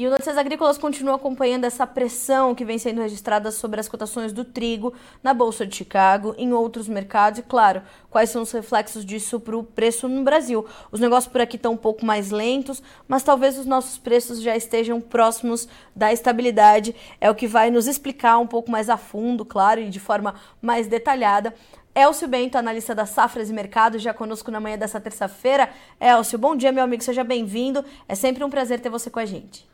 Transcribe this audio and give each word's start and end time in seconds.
E 0.00 0.06
o 0.06 0.10
Notícias 0.10 0.38
Agrícolas 0.38 0.78
continua 0.78 1.16
acompanhando 1.16 1.66
essa 1.66 1.86
pressão 1.86 2.54
que 2.54 2.64
vem 2.64 2.78
sendo 2.78 3.02
registrada 3.02 3.50
sobre 3.50 3.80
as 3.80 3.86
cotações 3.86 4.32
do 4.32 4.46
trigo 4.46 4.94
na 5.22 5.34
Bolsa 5.34 5.66
de 5.66 5.76
Chicago, 5.76 6.34
em 6.38 6.54
outros 6.54 6.88
mercados 6.88 7.40
e, 7.40 7.42
claro, 7.42 7.82
quais 8.08 8.30
são 8.30 8.40
os 8.40 8.50
reflexos 8.50 9.04
disso 9.04 9.38
para 9.38 9.54
o 9.54 9.62
preço 9.62 10.08
no 10.08 10.24
Brasil. 10.24 10.64
Os 10.90 11.00
negócios 11.00 11.30
por 11.30 11.42
aqui 11.42 11.56
estão 11.56 11.74
um 11.74 11.76
pouco 11.76 12.02
mais 12.02 12.30
lentos, 12.30 12.82
mas 13.06 13.22
talvez 13.22 13.58
os 13.58 13.66
nossos 13.66 13.98
preços 13.98 14.40
já 14.40 14.56
estejam 14.56 15.02
próximos 15.02 15.68
da 15.94 16.10
estabilidade. 16.10 16.96
É 17.20 17.30
o 17.30 17.34
que 17.34 17.46
vai 17.46 17.70
nos 17.70 17.86
explicar 17.86 18.38
um 18.38 18.46
pouco 18.46 18.70
mais 18.70 18.88
a 18.88 18.96
fundo, 18.96 19.44
claro, 19.44 19.82
e 19.82 19.90
de 19.90 20.00
forma 20.00 20.34
mais 20.62 20.86
detalhada. 20.86 21.54
Elcio 21.94 22.26
Bento, 22.26 22.56
analista 22.56 22.94
da 22.94 23.04
Safras 23.04 23.50
e 23.50 23.52
Mercado, 23.52 23.98
já 23.98 24.14
conosco 24.14 24.50
na 24.50 24.60
manhã 24.60 24.78
dessa 24.78 24.98
terça-feira. 24.98 25.68
Elcio, 26.00 26.38
bom 26.38 26.56
dia, 26.56 26.72
meu 26.72 26.84
amigo, 26.84 27.02
seja 27.02 27.22
bem-vindo. 27.22 27.84
É 28.08 28.14
sempre 28.14 28.42
um 28.42 28.48
prazer 28.48 28.80
ter 28.80 28.88
você 28.88 29.10
com 29.10 29.18
a 29.18 29.26
gente. 29.26 29.68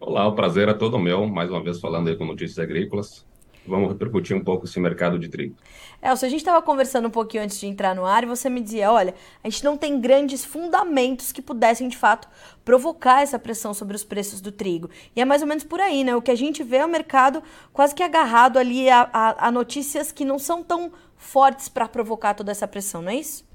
Olá, 0.00 0.28
o 0.28 0.32
prazer 0.32 0.68
é 0.68 0.74
todo 0.74 0.96
meu, 0.96 1.26
mais 1.26 1.50
uma 1.50 1.60
vez 1.60 1.80
falando 1.80 2.06
aí 2.06 2.16
com 2.16 2.24
notícias 2.24 2.56
agrícolas. 2.60 3.26
Vamos 3.66 3.88
repercutir 3.88 4.34
um 4.36 4.44
pouco 4.44 4.64
esse 4.64 4.78
mercado 4.78 5.18
de 5.18 5.28
trigo. 5.28 5.56
Elcio, 6.00 6.24
a 6.24 6.30
gente 6.30 6.38
estava 6.38 6.62
conversando 6.62 7.08
um 7.08 7.10
pouquinho 7.10 7.42
antes 7.42 7.58
de 7.58 7.66
entrar 7.66 7.96
no 7.96 8.06
ar 8.06 8.22
e 8.22 8.26
você 8.26 8.48
me 8.48 8.60
dizia, 8.60 8.92
olha, 8.92 9.12
a 9.42 9.48
gente 9.50 9.64
não 9.64 9.76
tem 9.76 10.00
grandes 10.00 10.44
fundamentos 10.44 11.32
que 11.32 11.42
pudessem, 11.42 11.88
de 11.88 11.96
fato, 11.96 12.28
provocar 12.64 13.22
essa 13.22 13.40
pressão 13.40 13.74
sobre 13.74 13.96
os 13.96 14.04
preços 14.04 14.40
do 14.40 14.52
trigo. 14.52 14.88
E 15.16 15.20
é 15.20 15.24
mais 15.24 15.42
ou 15.42 15.48
menos 15.48 15.64
por 15.64 15.80
aí, 15.80 16.04
né? 16.04 16.14
O 16.14 16.22
que 16.22 16.30
a 16.30 16.36
gente 16.36 16.62
vê 16.62 16.76
é 16.76 16.86
o 16.86 16.88
mercado 16.88 17.42
quase 17.72 17.92
que 17.92 18.02
agarrado 18.02 18.56
ali 18.56 18.88
a, 18.88 19.10
a, 19.12 19.48
a 19.48 19.50
notícias 19.50 20.12
que 20.12 20.24
não 20.24 20.38
são 20.38 20.62
tão 20.62 20.92
fortes 21.16 21.68
para 21.68 21.88
provocar 21.88 22.34
toda 22.34 22.52
essa 22.52 22.68
pressão, 22.68 23.02
não 23.02 23.10
é 23.10 23.16
isso? 23.16 23.47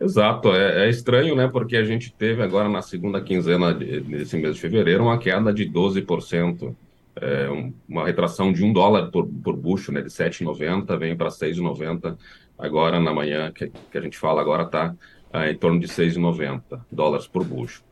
Exato, 0.00 0.50
é, 0.54 0.86
é, 0.86 0.88
estranho, 0.88 1.36
né? 1.36 1.46
Porque 1.46 1.76
a 1.76 1.84
gente 1.84 2.10
teve 2.10 2.42
agora 2.42 2.70
na 2.70 2.80
segunda 2.80 3.20
quinzena 3.20 3.74
desse 3.74 4.34
mês 4.38 4.54
de 4.54 4.60
fevereiro 4.60 5.04
uma 5.04 5.18
queda 5.18 5.52
de 5.52 5.68
12%, 5.70 6.74
é, 7.16 7.50
um, 7.50 7.70
uma 7.86 8.06
retração 8.06 8.50
de 8.50 8.64
um 8.64 8.72
dólar 8.72 9.10
por, 9.10 9.26
por 9.26 9.54
bucho, 9.54 9.92
né? 9.92 10.00
De 10.00 10.08
7,90 10.08 10.98
vem 10.98 11.14
para 11.14 11.28
6,90 11.28 12.16
agora 12.58 12.98
na 12.98 13.12
manhã, 13.12 13.52
que, 13.52 13.68
que, 13.68 13.98
a 13.98 14.00
gente 14.00 14.16
fala 14.16 14.40
agora 14.40 14.62
está 14.62 14.94
é, 15.34 15.50
em 15.50 15.56
torno 15.58 15.78
de 15.78 15.86
6,90 15.86 16.80
dólares 16.90 17.26
por 17.26 17.44
bucho. 17.44 17.82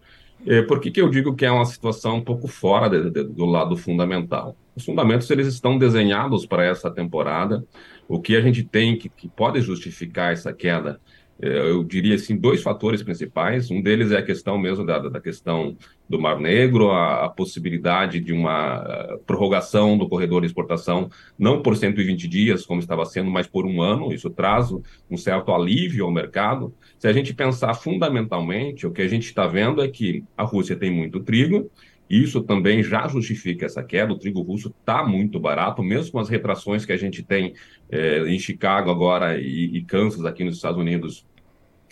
E 0.47 0.62
por 0.62 0.81
que, 0.81 0.91
que 0.91 1.03
eu 1.03 1.11
digo 1.11 1.34
que 1.34 1.45
é 1.45 1.50
uma 1.50 1.67
situação 1.67 2.17
um 2.17 2.25
pouco 2.25 2.48
fora 2.48 2.89
de, 2.89 3.11
de, 3.11 3.25
do 3.25 3.45
lado 3.45 3.77
fundamental? 3.77 4.56
Os 4.75 4.84
fundamentos 4.84 5.28
eles 5.31 5.47
estão 5.47 5.77
desenhados 5.77 6.47
para 6.47 6.65
essa 6.65 6.91
temporada. 6.91 7.62
O 8.09 8.19
que 8.19 8.34
a 8.34 8.41
gente 8.41 8.65
tem 8.65 8.97
que, 8.97 9.11
que 9.11 9.28
pode 9.28 9.61
justificar 9.61 10.33
essa 10.33 10.55
queda 10.55 10.98
eu 11.41 11.84
diria 11.84 12.17
assim, 12.17 12.36
dois 12.36 12.62
fatores 12.62 13.03
principais. 13.03 13.70
Um 13.70 13.81
deles 13.81 14.11
é 14.11 14.19
a 14.19 14.22
questão 14.22 14.58
mesmo 14.58 14.84
da, 14.84 14.98
da 14.98 15.20
questão 15.20 15.77
do 16.08 16.20
Mar 16.20 16.39
Negro, 16.39 16.91
a, 16.91 17.27
a, 17.27 17.28
possibilidade 17.28 18.19
de 18.20 18.33
uma 18.33 18.81
uh, 18.81 19.19
prorrogação 19.20 19.97
do 19.97 20.09
corredor 20.09 20.41
de 20.41 20.48
exportação, 20.48 21.09
não 21.39 21.62
por 21.62 21.77
120 21.77 22.27
dias, 22.27 22.66
como 22.66 22.81
estava 22.81 23.05
sendo, 23.05 23.31
mas 23.31 23.47
por 23.47 23.66
um 23.66 23.81
ano. 23.81 24.12
Isso 24.12 24.31
traz 24.31 24.70
um 25.09 25.16
certo 25.16 25.53
alívio 25.53 26.05
ao 26.05 26.11
mercado. 26.11 26.75
Se 26.98 27.06
a 27.06 27.12
gente 27.12 27.33
pensar 27.33 27.75
fundamentalmente, 27.75 28.86
o 28.86 28.91
que 28.91 29.03
a 29.03 29.09
gente 29.09 29.27
está 29.27 29.47
vendo 29.47 29.83
é 29.83 29.89
que 29.89 30.25
a 30.36 30.42
Rússia 30.42 30.75
tem 30.75 30.91
muito 30.91 31.20
trigo, 31.20 31.70
isso 32.09 32.42
também 32.42 32.83
já 32.83 33.06
justifica 33.09 33.67
essa 33.67 33.83
queda. 33.83 34.12
O 34.12 34.19
trigo 34.19 34.41
russo 34.41 34.75
está 34.81 35.05
muito 35.05 35.39
barato, 35.39 35.83
mesmo 35.83 36.12
com 36.12 36.19
as 36.19 36.28
retrações 36.28 36.84
que 36.84 36.92
a 36.92 36.97
gente 36.97 37.23
tem 37.23 37.55
é, 37.91 38.20
em 38.28 38.39
Chicago 38.39 38.91
agora 38.91 39.39
e, 39.39 39.77
e 39.77 39.83
Kansas 39.83 40.25
aqui 40.25 40.45
nos 40.45 40.56
Estados 40.56 40.81
Unidos 40.81 41.27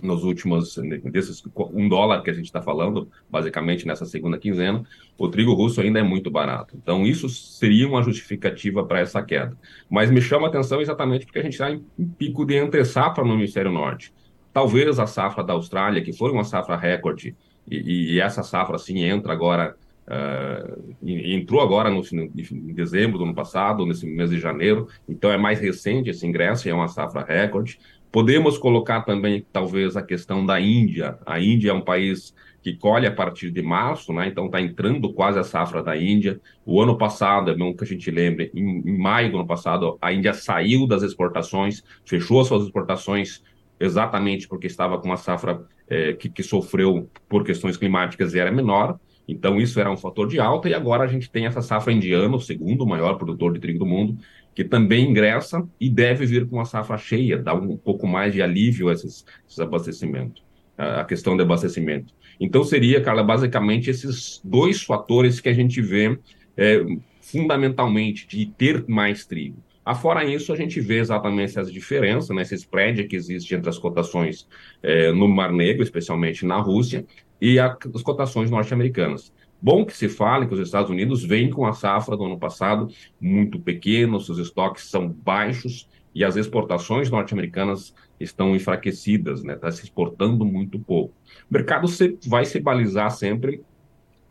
nos 0.02 0.24
últimos, 0.24 0.76
desses 1.04 1.42
um 1.72 1.88
dólar 1.88 2.22
que 2.22 2.30
a 2.30 2.32
gente 2.32 2.46
está 2.46 2.60
falando, 2.60 3.08
basicamente 3.30 3.86
nessa 3.86 4.04
segunda 4.04 4.38
quinzena, 4.38 4.84
o 5.16 5.28
trigo 5.28 5.54
russo 5.54 5.80
ainda 5.80 5.98
é 5.98 6.02
muito 6.02 6.30
barato. 6.30 6.76
Então, 6.76 7.06
isso 7.06 7.28
seria 7.28 7.88
uma 7.88 8.02
justificativa 8.02 8.84
para 8.84 9.00
essa 9.00 9.22
queda. 9.22 9.56
Mas 9.88 10.10
me 10.10 10.20
chama 10.20 10.46
a 10.46 10.50
atenção 10.50 10.80
exatamente 10.80 11.24
porque 11.24 11.38
a 11.38 11.42
gente 11.42 11.54
está 11.54 11.70
em, 11.70 11.82
pico 12.18 12.44
de 12.44 12.56
entre 12.56 12.84
safra 12.84 13.24
no 13.24 13.34
hemisfério 13.34 13.72
norte. 13.72 14.12
Talvez 14.52 14.98
a 14.98 15.06
safra 15.06 15.42
da 15.42 15.52
Austrália, 15.52 16.02
que 16.02 16.12
foi 16.12 16.30
uma 16.30 16.44
safra 16.44 16.76
recorde, 16.76 17.34
e, 17.68 18.14
e 18.14 18.20
essa 18.20 18.42
safra, 18.42 18.76
assim, 18.76 19.02
entra 19.02 19.32
agora 19.32 19.76
Uh, 20.08 20.94
entrou 21.02 21.60
agora 21.60 21.90
no, 21.90 22.00
em 22.00 22.72
dezembro 22.72 23.18
do 23.18 23.24
ano 23.24 23.34
passado, 23.34 23.84
nesse 23.84 24.06
mês 24.06 24.30
de 24.30 24.38
janeiro, 24.38 24.86
então 25.08 25.32
é 25.32 25.36
mais 25.36 25.58
recente 25.58 26.10
esse 26.10 26.24
ingresso, 26.24 26.68
é 26.68 26.74
uma 26.74 26.88
safra 26.88 27.24
recorde. 27.24 27.78
Podemos 28.12 28.56
colocar 28.56 29.02
também, 29.02 29.44
talvez, 29.52 29.96
a 29.96 30.02
questão 30.02 30.46
da 30.46 30.60
Índia. 30.60 31.18
A 31.26 31.40
Índia 31.40 31.70
é 31.70 31.74
um 31.74 31.80
país 31.80 32.34
que 32.62 32.74
colhe 32.74 33.06
a 33.06 33.12
partir 33.12 33.50
de 33.50 33.62
março, 33.62 34.12
né? 34.12 34.26
então 34.26 34.46
está 34.46 34.60
entrando 34.60 35.12
quase 35.12 35.38
a 35.38 35.44
safra 35.44 35.82
da 35.82 35.96
Índia. 35.96 36.40
O 36.64 36.80
ano 36.80 36.96
passado, 36.96 37.50
é 37.50 37.54
bom 37.54 37.74
que 37.74 37.84
a 37.84 37.86
gente 37.86 38.10
lembre, 38.10 38.50
em, 38.54 38.80
em 38.88 38.98
maio 38.98 39.30
do 39.30 39.38
ano 39.38 39.46
passado, 39.46 39.98
a 40.00 40.12
Índia 40.12 40.32
saiu 40.32 40.86
das 40.86 41.02
exportações, 41.02 41.84
fechou 42.04 42.44
suas 42.44 42.64
exportações 42.64 43.42
exatamente 43.78 44.48
porque 44.48 44.66
estava 44.66 44.98
com 44.98 45.06
uma 45.06 45.16
safra 45.16 45.64
é, 45.88 46.14
que, 46.14 46.28
que 46.28 46.42
sofreu 46.42 47.08
por 47.28 47.44
questões 47.44 47.76
climáticas 47.76 48.34
e 48.34 48.38
era 48.38 48.50
menor. 48.50 48.98
Então, 49.28 49.60
isso 49.60 49.80
era 49.80 49.90
um 49.90 49.96
fator 49.96 50.28
de 50.28 50.38
alta, 50.38 50.68
e 50.68 50.74
agora 50.74 51.04
a 51.04 51.06
gente 51.06 51.30
tem 51.30 51.46
essa 51.46 51.60
safra 51.60 51.92
indiana, 51.92 52.34
o 52.34 52.40
segundo 52.40 52.86
maior 52.86 53.14
produtor 53.14 53.52
de 53.52 53.60
trigo 53.60 53.78
do 53.80 53.86
mundo, 53.86 54.16
que 54.54 54.64
também 54.64 55.10
ingressa 55.10 55.66
e 55.80 55.90
deve 55.90 56.24
vir 56.24 56.48
com 56.48 56.60
a 56.60 56.64
safra 56.64 56.96
cheia, 56.96 57.36
dar 57.36 57.54
um 57.54 57.76
pouco 57.76 58.06
mais 58.06 58.32
de 58.32 58.40
alívio 58.40 58.88
a 58.88 58.92
esses, 58.92 59.24
esses 59.46 59.58
abastecimentos, 59.58 60.42
a 60.78 61.04
questão 61.04 61.36
de 61.36 61.42
abastecimento. 61.42 62.14
Então, 62.38 62.62
seria, 62.62 63.00
Carla, 63.00 63.22
basicamente 63.22 63.90
esses 63.90 64.40
dois 64.44 64.82
fatores 64.82 65.40
que 65.40 65.48
a 65.48 65.52
gente 65.52 65.80
vê 65.82 66.18
é, 66.56 66.84
fundamentalmente 67.20 68.26
de 68.26 68.46
ter 68.46 68.84
mais 68.86 69.26
trigo. 69.26 69.62
Afora 69.84 70.24
isso, 70.24 70.52
a 70.52 70.56
gente 70.56 70.80
vê 70.80 70.98
exatamente 70.98 71.50
essas 71.50 71.72
diferenças, 71.72 72.34
né, 72.34 72.42
esse 72.42 72.56
spread 72.56 73.04
que 73.04 73.14
existe 73.14 73.54
entre 73.54 73.70
as 73.70 73.78
cotações 73.78 74.48
é, 74.82 75.12
no 75.12 75.28
Mar 75.28 75.52
Negro, 75.52 75.82
especialmente 75.82 76.44
na 76.44 76.58
Rússia, 76.58 77.06
e 77.40 77.58
a, 77.58 77.76
as 77.94 78.02
cotações 78.02 78.50
norte-americanas. 78.50 79.32
Bom 79.60 79.84
que 79.84 79.96
se 79.96 80.08
fale 80.08 80.46
que 80.46 80.54
os 80.54 80.60
Estados 80.60 80.90
Unidos 80.90 81.24
vêm 81.24 81.50
com 81.50 81.66
a 81.66 81.72
safra 81.72 82.16
do 82.16 82.24
ano 82.24 82.38
passado 82.38 82.88
muito 83.20 83.58
pequena, 83.58 84.20
seus 84.20 84.38
estoques 84.38 84.84
são 84.90 85.08
baixos 85.08 85.88
e 86.14 86.24
as 86.24 86.36
exportações 86.36 87.10
norte-americanas 87.10 87.94
estão 88.18 88.54
enfraquecidas, 88.54 89.42
né? 89.42 89.54
Está 89.54 89.70
se 89.70 89.84
exportando 89.84 90.44
muito 90.44 90.78
pouco. 90.78 91.14
O 91.50 91.54
mercado 91.54 91.88
se, 91.88 92.18
vai 92.26 92.44
se 92.44 92.60
balizar 92.60 93.10
sempre 93.10 93.62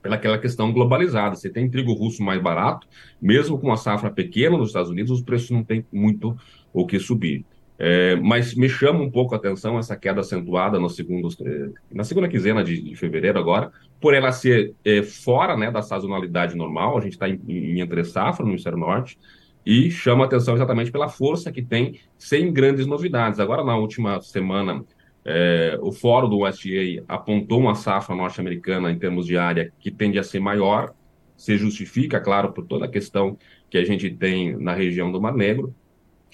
pelaquela 0.01 0.37
questão 0.37 0.71
globalizada. 0.71 1.35
Você 1.35 1.49
tem 1.49 1.69
trigo 1.69 1.93
russo 1.93 2.23
mais 2.23 2.41
barato, 2.41 2.87
mesmo 3.21 3.59
com 3.59 3.71
a 3.71 3.77
safra 3.77 4.11
pequena 4.11 4.57
nos 4.57 4.69
Estados 4.69 4.89
Unidos, 4.89 5.11
os 5.11 5.21
preços 5.21 5.51
não 5.51 5.63
têm 5.63 5.85
muito 5.91 6.35
o 6.71 6.85
que 6.85 6.99
subir. 6.99 7.45
É, 7.77 8.15
mas 8.15 8.55
me 8.55 8.69
chama 8.69 9.01
um 9.01 9.11
pouco 9.11 9.35
a 9.35 9.37
atenção 9.37 9.77
essa 9.77 9.97
queda 9.97 10.21
acentuada 10.21 10.79
no 10.79 10.89
segundo, 10.89 11.27
é, 11.45 11.69
na 11.93 12.05
segunda 12.05 12.27
quinzena 12.29 12.63
de, 12.63 12.81
de, 12.81 12.95
fevereiro 12.95 13.37
agora, 13.37 13.69
por 13.99 14.13
ela 14.13 14.31
ser 14.31 14.73
é, 14.83 15.03
fora 15.03 15.57
né, 15.57 15.69
da 15.69 15.81
sazonalidade 15.81 16.55
normal, 16.55 16.97
a 16.97 17.01
gente 17.01 17.13
está 17.13 17.27
em, 17.27 17.39
em 17.47 17.81
entre 17.81 18.03
safra 18.05 18.45
no 18.45 18.51
hemisfério 18.51 18.79
norte, 18.79 19.17
e 19.65 19.89
chama 19.89 20.25
atenção 20.25 20.55
exatamente 20.55 20.91
pela 20.91 21.09
força 21.09 21.51
que 21.51 21.61
tem, 21.61 21.99
sem 22.17 22.53
grandes 22.53 22.85
novidades. 22.85 23.39
Agora, 23.39 23.63
na 23.63 23.75
última 23.75 24.21
semana, 24.21 24.85
é, 25.25 25.77
o 25.81 25.91
fórum 25.91 26.29
do 26.29 26.45
USDA 26.45 27.03
apontou 27.07 27.59
uma 27.59 27.73
safra 27.73 28.15
norte-americana 28.15 28.91
em 28.91 28.99
termos 28.99 29.25
de 29.25 29.37
área 29.37 29.73
que 29.79 29.89
tende 29.89 30.19
a 30.19 30.23
ser 30.23 30.39
maior, 30.39 30.93
se 31.35 31.57
justifica, 31.57 32.21
claro, 32.21 32.53
por 32.53 32.65
toda 32.65 32.85
a 32.85 32.89
questão 32.89 33.37
que 33.69 33.77
a 33.77 33.83
gente 33.83 34.09
tem 34.11 34.55
na 34.55 34.73
região 34.73 35.11
do 35.11 35.19
Mar 35.19 35.33
Negro, 35.33 35.75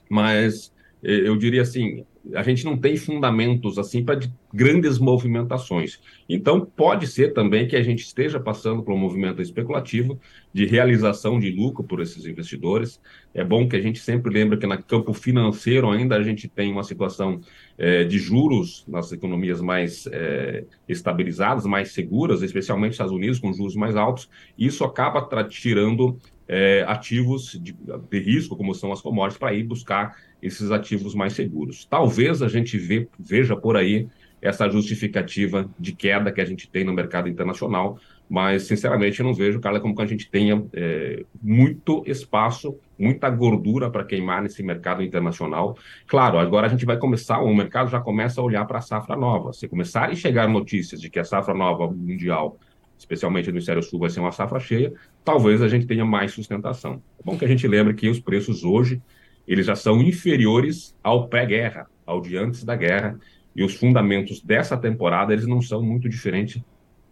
mas 0.10 0.74
eu 1.02 1.36
diria 1.36 1.62
assim, 1.62 2.06
a 2.36 2.44
gente 2.44 2.64
não 2.64 2.78
tem 2.78 2.96
fundamentos 2.96 3.78
assim 3.78 4.04
para 4.04 4.20
grandes 4.54 5.00
movimentações. 5.00 6.00
Então, 6.30 6.64
pode 6.64 7.08
ser 7.08 7.34
também 7.34 7.68
que 7.68 7.76
a 7.76 7.82
gente 7.82 8.04
esteja 8.04 8.40
passando 8.40 8.84
por 8.84 8.94
um 8.94 8.98
movimento 8.98 9.42
especulativo 9.42 10.20
de 10.54 10.66
realização 10.66 11.40
de 11.40 11.50
lucro 11.50 11.84
por 11.84 12.02
esses 12.02 12.26
investidores. 12.26 13.02
É 13.34 13.44
bom 13.44 13.68
que 13.68 13.76
a 13.76 13.82
gente 13.82 14.00
sempre 14.00 14.32
lembre 14.32 14.58
que 14.58 14.68
no 14.68 14.84
campo 14.84 15.14
financeiro 15.14 15.90
ainda 15.90 16.16
a 16.16 16.24
gente 16.24 16.48
tem 16.48 16.72
uma 16.72 16.84
situação 16.84 17.42
é, 17.78 18.04
de 18.04 18.20
juros 18.20 18.86
nas 18.88 19.12
economias 19.12 19.62
mais 19.62 20.06
é, 20.12 20.66
estabilizadas, 20.88 21.66
mais 21.66 21.92
seguras, 21.92 22.42
especialmente 22.42 22.90
nos 22.90 22.96
Estados 22.96 23.14
Unidos, 23.14 23.40
com 23.40 23.54
juros 23.54 23.76
mais 23.76 23.96
altos. 23.96 24.30
Isso 24.58 24.84
acaba 24.84 25.44
tirando 25.46 26.20
é, 26.52 26.84
ativos 26.86 27.58
de, 27.64 27.74
de 27.74 28.20
risco, 28.20 28.58
como 28.58 28.76
são 28.76 28.92
as 28.92 29.00
commodities, 29.00 29.40
para 29.40 29.54
ir 29.54 29.64
buscar 29.64 30.18
esses 30.44 30.70
ativos 30.70 31.16
mais 31.16 31.32
seguros. 31.32 31.86
Talvez 31.86 32.42
a 32.42 32.50
gente 32.50 32.78
vê, 32.78 33.08
veja 33.18 33.56
por 33.56 33.78
aí 33.78 34.10
essa 34.42 34.68
justificativa 34.68 35.70
de 35.80 35.94
queda 35.94 36.32
que 36.32 36.42
a 36.42 36.46
gente 36.46 36.70
tem 36.70 36.84
no 36.84 36.92
mercado 36.92 37.30
internacional, 37.30 37.98
mas 38.28 38.64
sinceramente 38.64 39.20
eu 39.20 39.26
não 39.26 39.34
vejo, 39.34 39.62
Carla, 39.62 39.80
como 39.80 39.96
que 39.96 40.02
a 40.02 40.06
gente 40.06 40.30
tenha 40.30 40.62
é, 40.74 41.24
muito 41.42 42.04
espaço, 42.06 42.78
muita 43.00 43.30
gordura 43.30 43.90
para 43.90 44.04
queimar 44.04 44.42
nesse 44.42 44.62
mercado 44.62 45.04
internacional. 45.04 45.78
Claro, 46.06 46.38
agora 46.38 46.68
a 46.68 46.70
gente 46.70 46.86
vai 46.86 46.98
começar, 46.98 47.40
o 47.40 47.56
mercado 47.56 47.90
já 47.90 48.02
começa 48.02 48.42
a 48.42 48.44
olhar 48.44 48.66
para 48.66 48.80
a 48.80 48.82
safra 48.82 49.16
nova. 49.16 49.54
Se 49.54 49.70
começarem 49.70 50.14
a 50.14 50.18
chegar 50.18 50.50
notícias 50.50 51.00
de 51.00 51.10
que 51.10 51.20
a 51.20 51.24
safra 51.24 51.54
nova 51.54 51.88
mundial 51.88 52.58
especialmente 53.02 53.48
no 53.48 53.54
hemisfério 53.54 53.82
sul 53.82 54.00
vai 54.00 54.10
ser 54.10 54.20
uma 54.20 54.32
safra 54.32 54.60
cheia, 54.60 54.94
talvez 55.26 55.62
a 55.62 55.68
gente 55.68 55.88
tenha 55.88 56.06
mais 56.06 56.34
sustentação. 56.34 57.02
É 57.20 57.24
bom 57.24 57.36
que 57.36 57.44
a 57.44 57.48
gente 57.48 57.68
lembre 57.68 57.96
que 57.96 58.08
os 58.08 58.20
preços 58.20 58.64
hoje 58.64 59.02
eles 59.48 59.66
já 59.66 59.76
são 59.76 60.02
inferiores 60.02 60.96
ao 61.04 61.28
pré-guerra, 61.28 61.88
ao 62.06 62.22
de 62.22 62.38
antes 62.38 62.64
da 62.64 62.76
guerra, 62.76 63.20
e 63.56 63.64
os 63.64 63.76
fundamentos 63.76 64.40
dessa 64.40 64.78
temporada 64.78 65.34
eles 65.34 65.48
não 65.48 65.62
são 65.62 65.82
muito 65.82 66.08
diferentes 66.08 66.62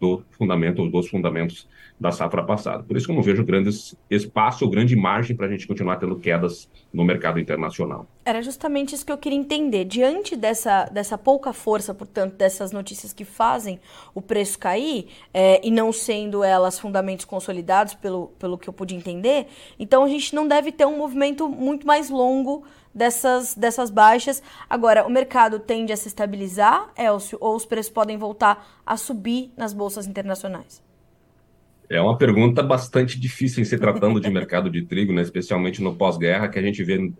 do 0.00 0.22
fundamento 0.30 0.88
dos 0.88 1.08
fundamentos 1.08 1.68
da 2.00 2.10
safra 2.10 2.42
passada. 2.42 2.82
Por 2.82 2.96
isso 2.96 3.04
que 3.04 3.12
eu 3.12 3.16
não 3.16 3.22
vejo 3.22 3.44
grandes 3.44 3.94
espaço 4.08 4.64
ou 4.64 4.70
grande 4.70 4.96
margem 4.96 5.36
para 5.36 5.46
a 5.46 5.50
gente 5.50 5.66
continuar 5.66 5.96
tendo 5.96 6.16
quedas 6.16 6.66
no 6.90 7.04
mercado 7.04 7.38
internacional. 7.38 8.06
Era 8.24 8.40
justamente 8.40 8.94
isso 8.94 9.04
que 9.04 9.12
eu 9.12 9.18
queria 9.18 9.38
entender. 9.38 9.84
Diante 9.84 10.34
dessa, 10.34 10.84
dessa 10.86 11.18
pouca 11.18 11.52
força, 11.52 11.92
portanto, 11.92 12.36
dessas 12.36 12.72
notícias 12.72 13.12
que 13.12 13.24
fazem 13.24 13.78
o 14.14 14.22
preço 14.22 14.58
cair, 14.58 15.08
é, 15.34 15.60
e 15.66 15.70
não 15.70 15.92
sendo 15.92 16.42
elas 16.42 16.78
fundamentos 16.78 17.26
consolidados, 17.26 17.92
pelo, 17.92 18.28
pelo 18.38 18.56
que 18.56 18.68
eu 18.68 18.72
pude 18.72 18.94
entender, 18.94 19.46
então 19.78 20.02
a 20.02 20.08
gente 20.08 20.34
não 20.34 20.48
deve 20.48 20.72
ter 20.72 20.86
um 20.86 20.96
movimento 20.96 21.46
muito 21.48 21.86
mais 21.86 22.08
longo 22.08 22.64
dessas, 22.94 23.54
dessas 23.54 23.90
baixas. 23.90 24.42
Agora, 24.68 25.06
o 25.06 25.10
mercado 25.10 25.58
tende 25.58 25.92
a 25.92 25.96
se 25.96 26.08
estabilizar, 26.08 26.90
Elcio, 26.96 27.38
ou 27.40 27.56
os 27.56 27.64
preços 27.64 27.92
podem 27.92 28.16
voltar 28.16 28.80
a 28.84 28.96
subir 28.96 29.52
nas 29.56 29.72
bolsas 29.72 30.06
internacionais? 30.06 30.82
É 31.88 32.00
uma 32.00 32.16
pergunta 32.16 32.62
bastante 32.62 33.18
difícil 33.18 33.62
em 33.62 33.64
se 33.64 33.76
tratando 33.76 34.20
de 34.20 34.30
mercado 34.30 34.70
de 34.70 34.84
trigo, 34.84 35.12
né? 35.12 35.22
especialmente 35.22 35.82
no 35.82 35.96
pós-guerra, 35.96 36.48
que 36.48 36.58
a 36.58 36.62
gente 36.62 36.84
vê 36.84 37.12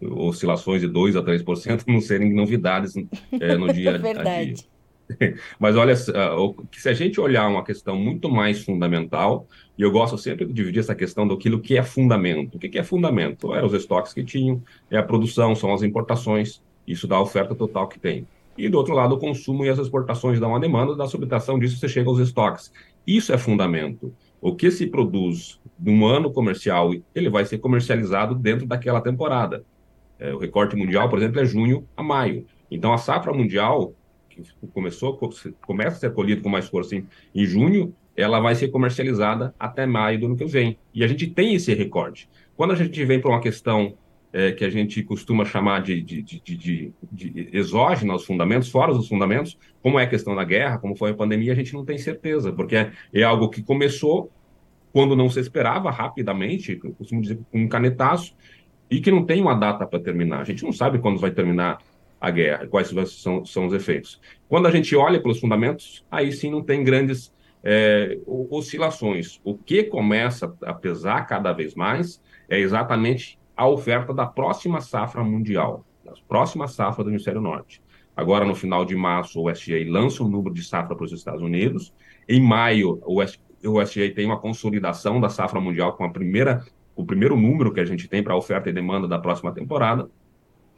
oscilações 0.00 0.80
de 0.80 0.88
2% 0.88 1.16
a 1.18 1.22
3% 1.22 1.84
não 1.88 2.00
serem 2.00 2.32
novidades 2.32 2.94
é, 3.40 3.56
no 3.56 3.72
dia 3.72 3.96
a 3.96 3.98
dia. 3.98 4.54
Mas 5.58 5.76
olha, 5.76 5.94
se 5.96 6.12
a 6.88 6.92
gente 6.92 7.20
olhar 7.20 7.48
uma 7.48 7.64
questão 7.64 7.96
muito 7.96 8.30
mais 8.30 8.64
fundamental, 8.64 9.46
e 9.76 9.82
eu 9.82 9.90
gosto 9.90 10.16
sempre 10.18 10.44
de 10.46 10.52
dividir 10.52 10.80
essa 10.80 10.94
questão 10.94 11.26
do 11.26 11.36
que 11.36 11.76
é 11.76 11.82
fundamento. 11.82 12.56
O 12.56 12.58
que 12.58 12.78
é 12.78 12.82
fundamento? 12.82 13.54
É 13.54 13.64
os 13.64 13.72
estoques 13.72 14.12
que 14.12 14.24
tinham, 14.24 14.62
é 14.90 14.96
a 14.96 15.02
produção, 15.02 15.54
são 15.54 15.72
as 15.72 15.82
importações, 15.82 16.62
isso 16.86 17.06
dá 17.06 17.16
a 17.16 17.22
oferta 17.22 17.54
total 17.54 17.88
que 17.88 17.98
tem. 17.98 18.26
E 18.56 18.68
do 18.68 18.76
outro 18.76 18.94
lado, 18.94 19.14
o 19.14 19.18
consumo 19.18 19.64
e 19.64 19.68
as 19.68 19.78
exportações 19.78 20.38
dão 20.38 20.50
uma 20.50 20.60
demanda, 20.60 20.94
da 20.94 21.06
subtração 21.06 21.58
disso 21.58 21.78
você 21.78 21.88
chega 21.88 22.08
aos 22.08 22.18
estoques. 22.18 22.72
Isso 23.06 23.32
é 23.32 23.38
fundamento. 23.38 24.12
O 24.40 24.54
que 24.54 24.70
se 24.70 24.86
produz 24.86 25.60
num 25.78 26.04
ano 26.04 26.30
comercial, 26.32 26.90
ele 27.14 27.30
vai 27.30 27.44
ser 27.44 27.58
comercializado 27.58 28.34
dentro 28.34 28.66
daquela 28.66 29.00
temporada. 29.00 29.64
É, 30.18 30.34
o 30.34 30.38
recorte 30.38 30.76
mundial, 30.76 31.08
por 31.08 31.18
exemplo, 31.18 31.40
é 31.40 31.44
junho 31.44 31.86
a 31.96 32.02
maio. 32.02 32.44
Então, 32.70 32.92
a 32.92 32.98
safra 32.98 33.32
mundial, 33.32 33.92
que 34.34 34.66
começou, 34.72 35.18
começa 35.66 35.96
a 35.96 36.00
ser 36.00 36.12
colhida 36.12 36.42
com 36.42 36.48
mais 36.48 36.68
força 36.68 36.96
em, 36.96 37.06
em 37.34 37.44
junho, 37.44 37.94
ela 38.16 38.40
vai 38.40 38.54
ser 38.54 38.68
comercializada 38.68 39.54
até 39.58 39.86
maio 39.86 40.20
do 40.20 40.26
ano 40.26 40.36
que 40.36 40.44
vem. 40.44 40.78
E 40.94 41.02
a 41.02 41.06
gente 41.06 41.26
tem 41.26 41.54
esse 41.54 41.72
recorte. 41.74 42.28
Quando 42.56 42.72
a 42.72 42.76
gente 42.76 43.04
vem 43.04 43.20
para 43.20 43.30
uma 43.30 43.40
questão 43.40 43.94
é, 44.32 44.52
que 44.52 44.64
a 44.64 44.70
gente 44.70 45.02
costuma 45.02 45.44
chamar 45.44 45.82
de, 45.82 46.00
de, 46.02 46.22
de, 46.22 46.40
de, 46.40 46.92
de 47.10 47.48
exógena 47.52 48.12
aos 48.12 48.24
fundamentos, 48.24 48.70
fora 48.70 48.92
dos 48.92 49.08
fundamentos, 49.08 49.58
como 49.82 49.98
é 49.98 50.04
a 50.04 50.08
questão 50.08 50.34
da 50.34 50.44
guerra, 50.44 50.78
como 50.78 50.96
foi 50.96 51.10
a 51.10 51.14
pandemia, 51.14 51.52
a 51.52 51.56
gente 51.56 51.74
não 51.74 51.84
tem 51.84 51.98
certeza, 51.98 52.52
porque 52.52 52.76
é, 52.76 52.92
é 53.12 53.22
algo 53.22 53.48
que 53.48 53.62
começou 53.62 54.30
quando 54.92 55.16
não 55.16 55.30
se 55.30 55.40
esperava 55.40 55.90
rapidamente, 55.90 56.78
eu 56.82 56.92
costumo 56.92 57.22
dizer 57.22 57.38
com 57.50 57.60
um 57.60 57.68
canetaço, 57.68 58.34
e 58.90 59.00
que 59.00 59.10
não 59.10 59.24
tem 59.24 59.40
uma 59.40 59.54
data 59.54 59.86
para 59.86 59.98
terminar. 59.98 60.40
A 60.40 60.44
gente 60.44 60.62
não 60.62 60.72
sabe 60.72 60.98
quando 60.98 61.18
vai 61.18 61.30
terminar 61.30 61.78
a 62.22 62.30
guerra, 62.30 62.68
quais 62.68 62.88
são, 63.08 63.44
são 63.44 63.66
os 63.66 63.72
efeitos. 63.72 64.20
Quando 64.48 64.68
a 64.68 64.70
gente 64.70 64.94
olha 64.94 65.20
pelos 65.20 65.40
fundamentos, 65.40 66.06
aí 66.08 66.30
sim 66.30 66.52
não 66.52 66.62
tem 66.62 66.84
grandes 66.84 67.34
é, 67.64 68.16
oscilações. 68.24 69.40
O 69.42 69.58
que 69.58 69.82
começa 69.82 70.54
a 70.62 70.72
pesar 70.72 71.26
cada 71.26 71.52
vez 71.52 71.74
mais 71.74 72.22
é 72.48 72.60
exatamente 72.60 73.40
a 73.56 73.66
oferta 73.66 74.14
da 74.14 74.24
próxima 74.24 74.80
safra 74.80 75.24
mundial, 75.24 75.84
da 76.04 76.12
próxima 76.28 76.68
safra 76.68 77.02
do 77.02 77.10
Hemisfério 77.10 77.40
Norte. 77.40 77.82
Agora, 78.16 78.44
no 78.44 78.54
final 78.54 78.84
de 78.84 78.94
março, 78.94 79.40
o 79.40 79.50
USDA 79.50 79.84
lança 79.88 80.22
um 80.22 80.28
número 80.28 80.54
de 80.54 80.62
safra 80.62 80.94
para 80.94 81.04
os 81.04 81.12
Estados 81.12 81.42
Unidos. 81.42 81.92
Em 82.28 82.40
maio, 82.40 83.02
o 83.04 83.20
USDA 83.20 84.14
tem 84.14 84.26
uma 84.26 84.38
consolidação 84.38 85.20
da 85.20 85.28
safra 85.28 85.60
mundial 85.60 85.94
com 85.94 86.04
a 86.04 86.08
primeira, 86.08 86.64
o 86.94 87.04
primeiro 87.04 87.36
número 87.36 87.72
que 87.72 87.80
a 87.80 87.84
gente 87.84 88.06
tem 88.06 88.22
para 88.22 88.34
a 88.34 88.36
oferta 88.36 88.70
e 88.70 88.72
demanda 88.72 89.08
da 89.08 89.18
próxima 89.18 89.52
temporada. 89.52 90.08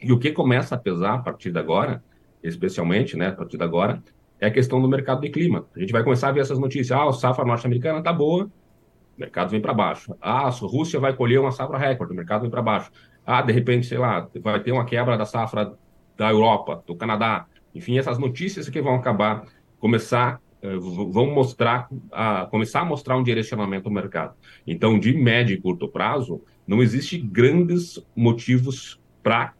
E 0.01 0.11
o 0.11 0.19
que 0.19 0.31
começa 0.31 0.75
a 0.75 0.77
pesar 0.77 1.15
a 1.15 1.19
partir 1.19 1.51
de 1.51 1.59
agora, 1.59 2.03
especialmente, 2.43 3.17
né, 3.17 3.27
a 3.27 3.31
partir 3.31 3.57
de 3.57 3.63
agora, 3.63 4.03
é 4.39 4.47
a 4.47 4.51
questão 4.51 4.81
do 4.81 4.87
mercado 4.87 5.21
de 5.21 5.29
clima. 5.29 5.65
A 5.75 5.79
gente 5.79 5.91
vai 5.91 6.03
começar 6.03 6.29
a 6.29 6.31
ver 6.31 6.41
essas 6.41 6.59
notícias. 6.59 6.91
Ah, 6.91 7.07
a 7.07 7.13
safra 7.13 7.45
norte-americana 7.45 7.99
está 7.99 8.11
boa, 8.11 8.45
o 8.45 9.19
mercado 9.19 9.49
vem 9.49 9.61
para 9.61 9.73
baixo. 9.73 10.15
Ah, 10.21 10.47
a 10.47 10.49
Rússia 10.49 10.99
vai 10.99 11.13
colher 11.13 11.39
uma 11.39 11.51
safra 11.51 11.77
recorde, 11.77 12.13
o 12.13 12.15
mercado 12.15 12.41
vem 12.41 12.51
para 12.51 12.61
baixo. 12.61 12.91
Ah, 13.25 13.41
de 13.41 13.51
repente, 13.51 13.87
sei 13.87 13.97
lá, 13.97 14.27
vai 14.41 14.59
ter 14.61 14.71
uma 14.71 14.85
quebra 14.85 15.17
da 15.17 15.25
safra 15.25 15.73
da 16.17 16.29
Europa, 16.29 16.83
do 16.85 16.95
Canadá. 16.95 17.47
Enfim, 17.73 17.97
essas 17.97 18.17
notícias 18.17 18.69
que 18.69 18.81
vão 18.81 18.95
acabar, 18.95 19.45
começar, 19.79 20.39
eh, 20.61 20.75
vão 20.77 21.31
mostrar, 21.31 21.87
a, 22.11 22.45
começar 22.45 22.81
a 22.81 22.85
mostrar 22.85 23.17
um 23.17 23.23
direcionamento 23.23 23.87
ao 23.87 23.93
mercado. 23.93 24.35
Então, 24.65 24.97
de 24.97 25.13
médio 25.13 25.55
e 25.55 25.61
curto 25.61 25.87
prazo, 25.87 26.41
não 26.67 26.81
existe 26.81 27.17
grandes 27.17 27.99
motivos 28.15 29.01
para 29.21 29.53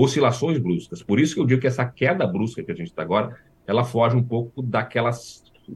oscilações 0.00 0.58
bruscas. 0.58 1.02
Por 1.02 1.18
isso 1.18 1.34
que 1.34 1.40
eu 1.40 1.44
digo 1.44 1.60
que 1.60 1.66
essa 1.66 1.84
queda 1.84 2.24
brusca 2.24 2.62
que 2.62 2.70
a 2.70 2.74
gente 2.74 2.86
está 2.86 3.02
agora 3.02 3.36
ela 3.66 3.84
foge 3.84 4.16
um 4.16 4.22
pouco 4.22 4.62
daquela 4.62 5.10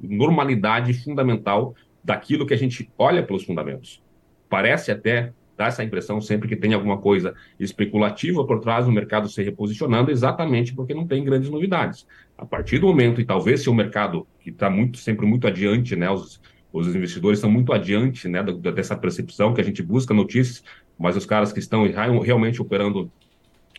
normalidade 0.01 0.95
fundamental 0.95 1.75
daquilo 2.05 2.47
que 2.47 2.55
a 2.55 2.57
gente 2.57 2.89
olha 2.97 3.23
pelos 3.25 3.43
fundamentos. 3.43 4.01
Parece 4.49 4.93
até 4.93 5.33
dar 5.57 5.67
essa 5.67 5.83
impressão 5.83 6.21
sempre 6.21 6.49
que 6.49 6.55
tem 6.55 6.73
alguma 6.73 6.99
coisa 6.99 7.35
especulativa 7.59 8.47
por 8.47 8.61
trás 8.61 8.87
do 8.87 8.93
mercado 8.93 9.29
se 9.29 9.43
reposicionando, 9.43 10.11
exatamente 10.13 10.73
porque 10.73 10.95
não 10.95 11.07
tem 11.07 11.25
grandes 11.25 11.51
novidades. 11.51 12.07
A 12.39 12.47
partir 12.47 12.79
do 12.79 12.87
momento, 12.87 13.21
e 13.21 13.25
talvez 13.25 13.63
se 13.63 13.69
o 13.69 13.75
mercado 13.75 14.25
que 14.41 14.51
está 14.51 14.71
muito, 14.71 14.99
sempre 14.99 15.27
muito 15.27 15.49
adiante, 15.49 15.97
né, 15.97 16.09
os, 16.09 16.41
os 16.73 16.95
investidores 16.95 17.41
estão 17.41 17.51
muito 17.51 17.73
adiante 17.73 18.29
né, 18.29 18.41
dessa 18.43 18.97
percepção 18.97 19.53
que 19.53 19.61
a 19.61 19.65
gente 19.65 19.83
busca 19.83 20.15
notícias, 20.15 20.63
mas 20.97 21.17
os 21.17 21.27
caras 21.27 21.53
que 21.53 21.59
estão 21.59 21.85
realmente 22.21 22.63
operando 22.63 23.11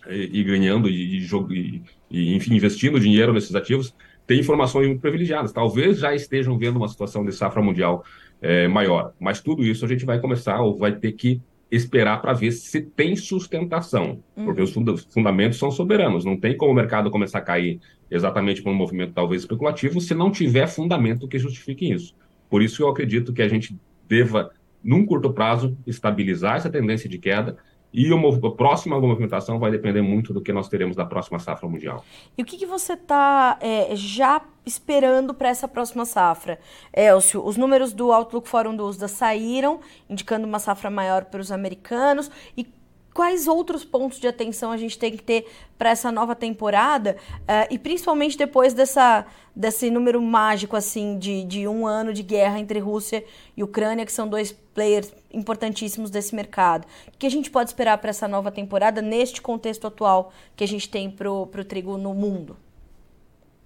e, 0.09 0.43
ganhando 0.43 0.89
e, 0.89 1.19
e, 1.19 1.83
e, 2.11 2.35
enfim, 2.35 2.55
investindo 2.55 2.99
dinheiro 2.99 3.33
nesses 3.33 3.55
ativos, 3.55 3.95
têm 4.27 4.39
informações 4.39 4.87
muito 4.87 5.01
privilegiadas. 5.01 5.51
Talvez 5.51 5.99
já 5.99 6.13
estejam 6.13 6.57
vendo 6.57 6.77
uma 6.77 6.87
situação 6.87 7.25
de 7.25 7.31
safra 7.31 7.61
mundial 7.61 8.03
é, 8.41 8.67
maior, 8.67 9.13
mas 9.19 9.41
tudo 9.41 9.63
isso 9.63 9.85
a 9.85 9.87
gente 9.87 10.05
vai 10.05 10.19
começar 10.19 10.61
ou 10.61 10.77
vai 10.77 10.93
ter 10.93 11.13
que 11.13 11.41
esperar 11.71 12.21
para 12.21 12.33
ver 12.33 12.51
se 12.51 12.81
tem 12.81 13.15
sustentação, 13.15 14.21
uhum. 14.37 14.45
porque 14.45 14.61
os 14.61 14.73
fundamentos 15.11 15.57
são 15.57 15.71
soberanos. 15.71 16.23
Não 16.23 16.37
tem 16.37 16.55
como 16.55 16.71
o 16.71 16.75
mercado 16.75 17.09
começar 17.09 17.39
a 17.39 17.41
cair 17.41 17.79
exatamente 18.11 18.61
por 18.61 18.71
um 18.71 18.75
movimento 18.75 19.13
talvez 19.13 19.41
especulativo 19.41 19.99
se 19.99 20.13
não 20.13 20.29
tiver 20.29 20.67
fundamento 20.67 21.27
que 21.27 21.39
justifique 21.39 21.91
isso. 21.91 22.13
Por 22.47 22.61
isso 22.61 22.83
eu 22.83 22.89
acredito 22.89 23.33
que 23.33 23.41
a 23.41 23.47
gente 23.47 23.75
deva, 24.07 24.51
num 24.83 25.03
curto 25.03 25.33
prazo, 25.33 25.75
estabilizar 25.87 26.57
essa 26.57 26.69
tendência 26.69 27.09
de 27.09 27.17
queda 27.17 27.57
e 27.93 28.11
a 28.11 28.51
próxima 28.51 28.99
movimentação 28.99 29.59
vai 29.59 29.69
depender 29.69 30.01
muito 30.01 30.33
do 30.33 30.41
que 30.41 30.51
nós 30.51 30.67
teremos 30.67 30.95
da 30.95 31.05
próxima 31.05 31.37
safra 31.37 31.69
mundial. 31.69 32.03
E 32.35 32.41
o 32.41 32.45
que, 32.45 32.57
que 32.57 32.65
você 32.65 32.93
está 32.93 33.57
é, 33.61 33.95
já 33.95 34.41
esperando 34.65 35.33
para 35.33 35.49
essa 35.49 35.67
próxima 35.67 36.03
safra? 36.03 36.59
Elcio, 36.91 37.45
os 37.45 37.55
números 37.55 37.93
do 37.93 38.11
Outlook 38.11 38.49
Forum 38.49 38.75
do 38.75 38.85
USDA 38.85 39.07
saíram, 39.07 39.79
indicando 40.09 40.47
uma 40.47 40.57
safra 40.57 40.89
maior 40.89 41.25
para 41.25 41.39
os 41.39 41.51
americanos. 41.51 42.31
E 42.57 42.67
quais 43.13 43.47
outros 43.47 43.85
pontos 43.85 44.19
de 44.19 44.27
atenção 44.27 44.71
a 44.71 44.77
gente 44.77 44.97
tem 44.97 45.11
que 45.11 45.23
ter 45.23 45.45
para 45.77 45.91
essa 45.91 46.11
nova 46.11 46.35
temporada 46.35 47.17
uh, 47.41 47.67
e 47.69 47.77
principalmente 47.77 48.37
depois 48.37 48.73
dessa, 48.73 49.25
desse 49.55 49.89
número 49.89 50.21
mágico 50.21 50.75
assim 50.75 51.17
de, 51.17 51.43
de 51.43 51.67
um 51.67 51.85
ano 51.85 52.13
de 52.13 52.23
guerra 52.23 52.59
entre 52.59 52.79
Rússia 52.79 53.23
e 53.55 53.63
Ucrânia, 53.63 54.05
que 54.05 54.11
são 54.11 54.27
dois 54.27 54.51
players 54.51 55.13
importantíssimos 55.31 56.09
desse 56.09 56.33
mercado. 56.33 56.85
O 57.07 57.17
que 57.17 57.27
a 57.27 57.31
gente 57.31 57.51
pode 57.51 57.69
esperar 57.69 57.97
para 57.97 58.09
essa 58.09 58.27
nova 58.27 58.51
temporada 58.51 59.01
neste 59.01 59.41
contexto 59.41 59.85
atual 59.87 60.31
que 60.55 60.63
a 60.63 60.67
gente 60.67 60.89
tem 60.89 61.09
para 61.09 61.31
o 61.31 61.47
trigo 61.63 61.97
no 61.97 62.13
mundo? 62.13 62.57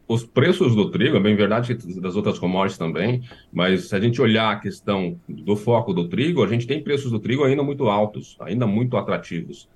Os 0.07 0.23
preços 0.23 0.73
do 0.73 0.89
trigo, 0.89 1.17
é 1.17 1.19
bem 1.19 1.35
verdade 1.35 1.73
das 1.99 2.15
outras 2.15 2.39
commodities 2.39 2.77
também, 2.77 3.23
mas 3.51 3.89
se 3.89 3.95
a 3.95 3.99
gente 3.99 4.21
olhar 4.21 4.51
a 4.51 4.59
questão 4.59 5.19
do 5.27 5.55
foco 5.55 5.93
do 5.93 6.07
trigo, 6.07 6.43
a 6.43 6.47
gente 6.47 6.65
tem 6.65 6.81
preços 6.81 7.11
do 7.11 7.19
trigo 7.19 7.43
ainda 7.43 7.61
muito 7.61 7.89
altos, 7.89 8.37
ainda 8.39 8.65
muito 8.65 8.95
atrativos. 8.95 9.67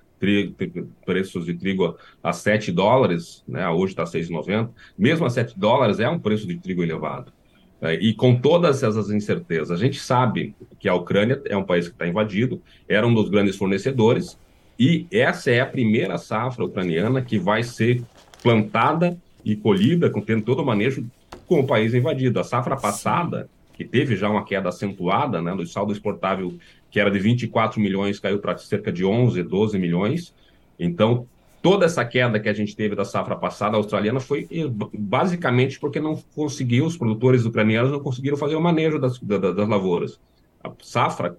Preços 1.06 1.46
de 1.46 1.56
trigo 1.56 1.98
a 2.24 2.32
7 2.32 2.72
dólares, 2.72 3.44
né, 3.48 3.68
hoje 3.70 3.94
está 3.94 4.04
6,90, 4.04 4.70
mesmo 4.98 5.26
a 5.26 5.30
7 5.30 5.60
dólares 5.60 6.00
é 6.00 6.08
um 6.08 6.20
preço 6.20 6.48
de 6.48 6.58
trigo 6.58 6.84
elevado. 6.84 7.34
É, 7.82 7.96
e 7.96 8.14
com 8.14 8.36
todas 8.36 8.84
essas 8.84 9.10
incertezas, 9.10 9.72
a 9.72 9.84
gente 9.84 10.00
sabe 10.00 10.56
que 10.80 10.88
a 10.88 10.94
Ucrânia 10.94 11.42
é 11.46 11.58
um 11.58 11.64
país 11.64 11.88
que 11.88 11.96
está 11.96 12.08
invadido, 12.08 12.62
era 12.88 13.06
um 13.06 13.14
dos 13.14 13.28
grandes 13.28 13.58
fornecedores, 13.58 14.40
e 14.80 15.08
essa 15.12 15.50
é 15.50 15.60
a 15.60 15.66
primeira 15.66 16.18
safra 16.20 16.64
ucraniana 16.64 17.22
que 17.24 17.40
vai 17.40 17.64
ser 17.64 18.04
plantada 18.44 19.18
e 19.44 19.56
colhida, 19.56 20.10
com 20.10 20.22
tendo 20.22 20.44
todo 20.44 20.62
o 20.62 20.66
manejo 20.66 21.06
com 21.48 21.60
o 21.60 21.68
país 21.68 21.94
invadido. 21.94 22.40
A 22.40 22.44
safra 22.44 22.76
passada, 22.76 23.50
que 23.74 23.84
teve 23.84 24.16
já 24.16 24.30
uma 24.30 24.46
queda 24.46 24.70
acentuada, 24.70 25.42
né, 25.42 25.56
do 25.56 25.66
saldo 25.66 25.92
exportável 25.92 26.58
que 26.90 27.00
era 27.00 27.10
de 27.10 27.20
24 27.20 27.80
milhões, 27.80 28.20
caiu 28.20 28.40
para 28.40 28.58
cerca 28.58 28.92
de 28.92 29.06
11, 29.06 29.42
12 29.44 29.80
milhões. 29.80 30.34
Então, 30.78 31.26
toda 31.62 31.86
essa 31.86 32.04
queda 32.04 32.40
que 32.40 32.50
a 32.50 32.54
gente 32.54 32.76
teve 32.76 32.96
da 32.96 33.06
safra 33.06 33.36
passada 33.36 33.78
australiana 33.78 34.20
foi 34.20 34.48
eh, 34.52 34.70
basicamente 34.94 35.80
porque 35.80 36.00
não 36.00 36.22
conseguiu, 36.36 36.86
os 36.86 36.98
produtores 36.98 37.46
ucranianos 37.46 37.92
não 37.92 38.00
conseguiram 38.00 38.36
fazer 38.36 38.56
o 38.56 38.62
manejo 38.62 39.00
das, 39.00 39.20
das, 39.20 39.40
das 39.40 39.70
lavouras. 39.70 40.20
A 40.64 40.72
safra 40.82 41.38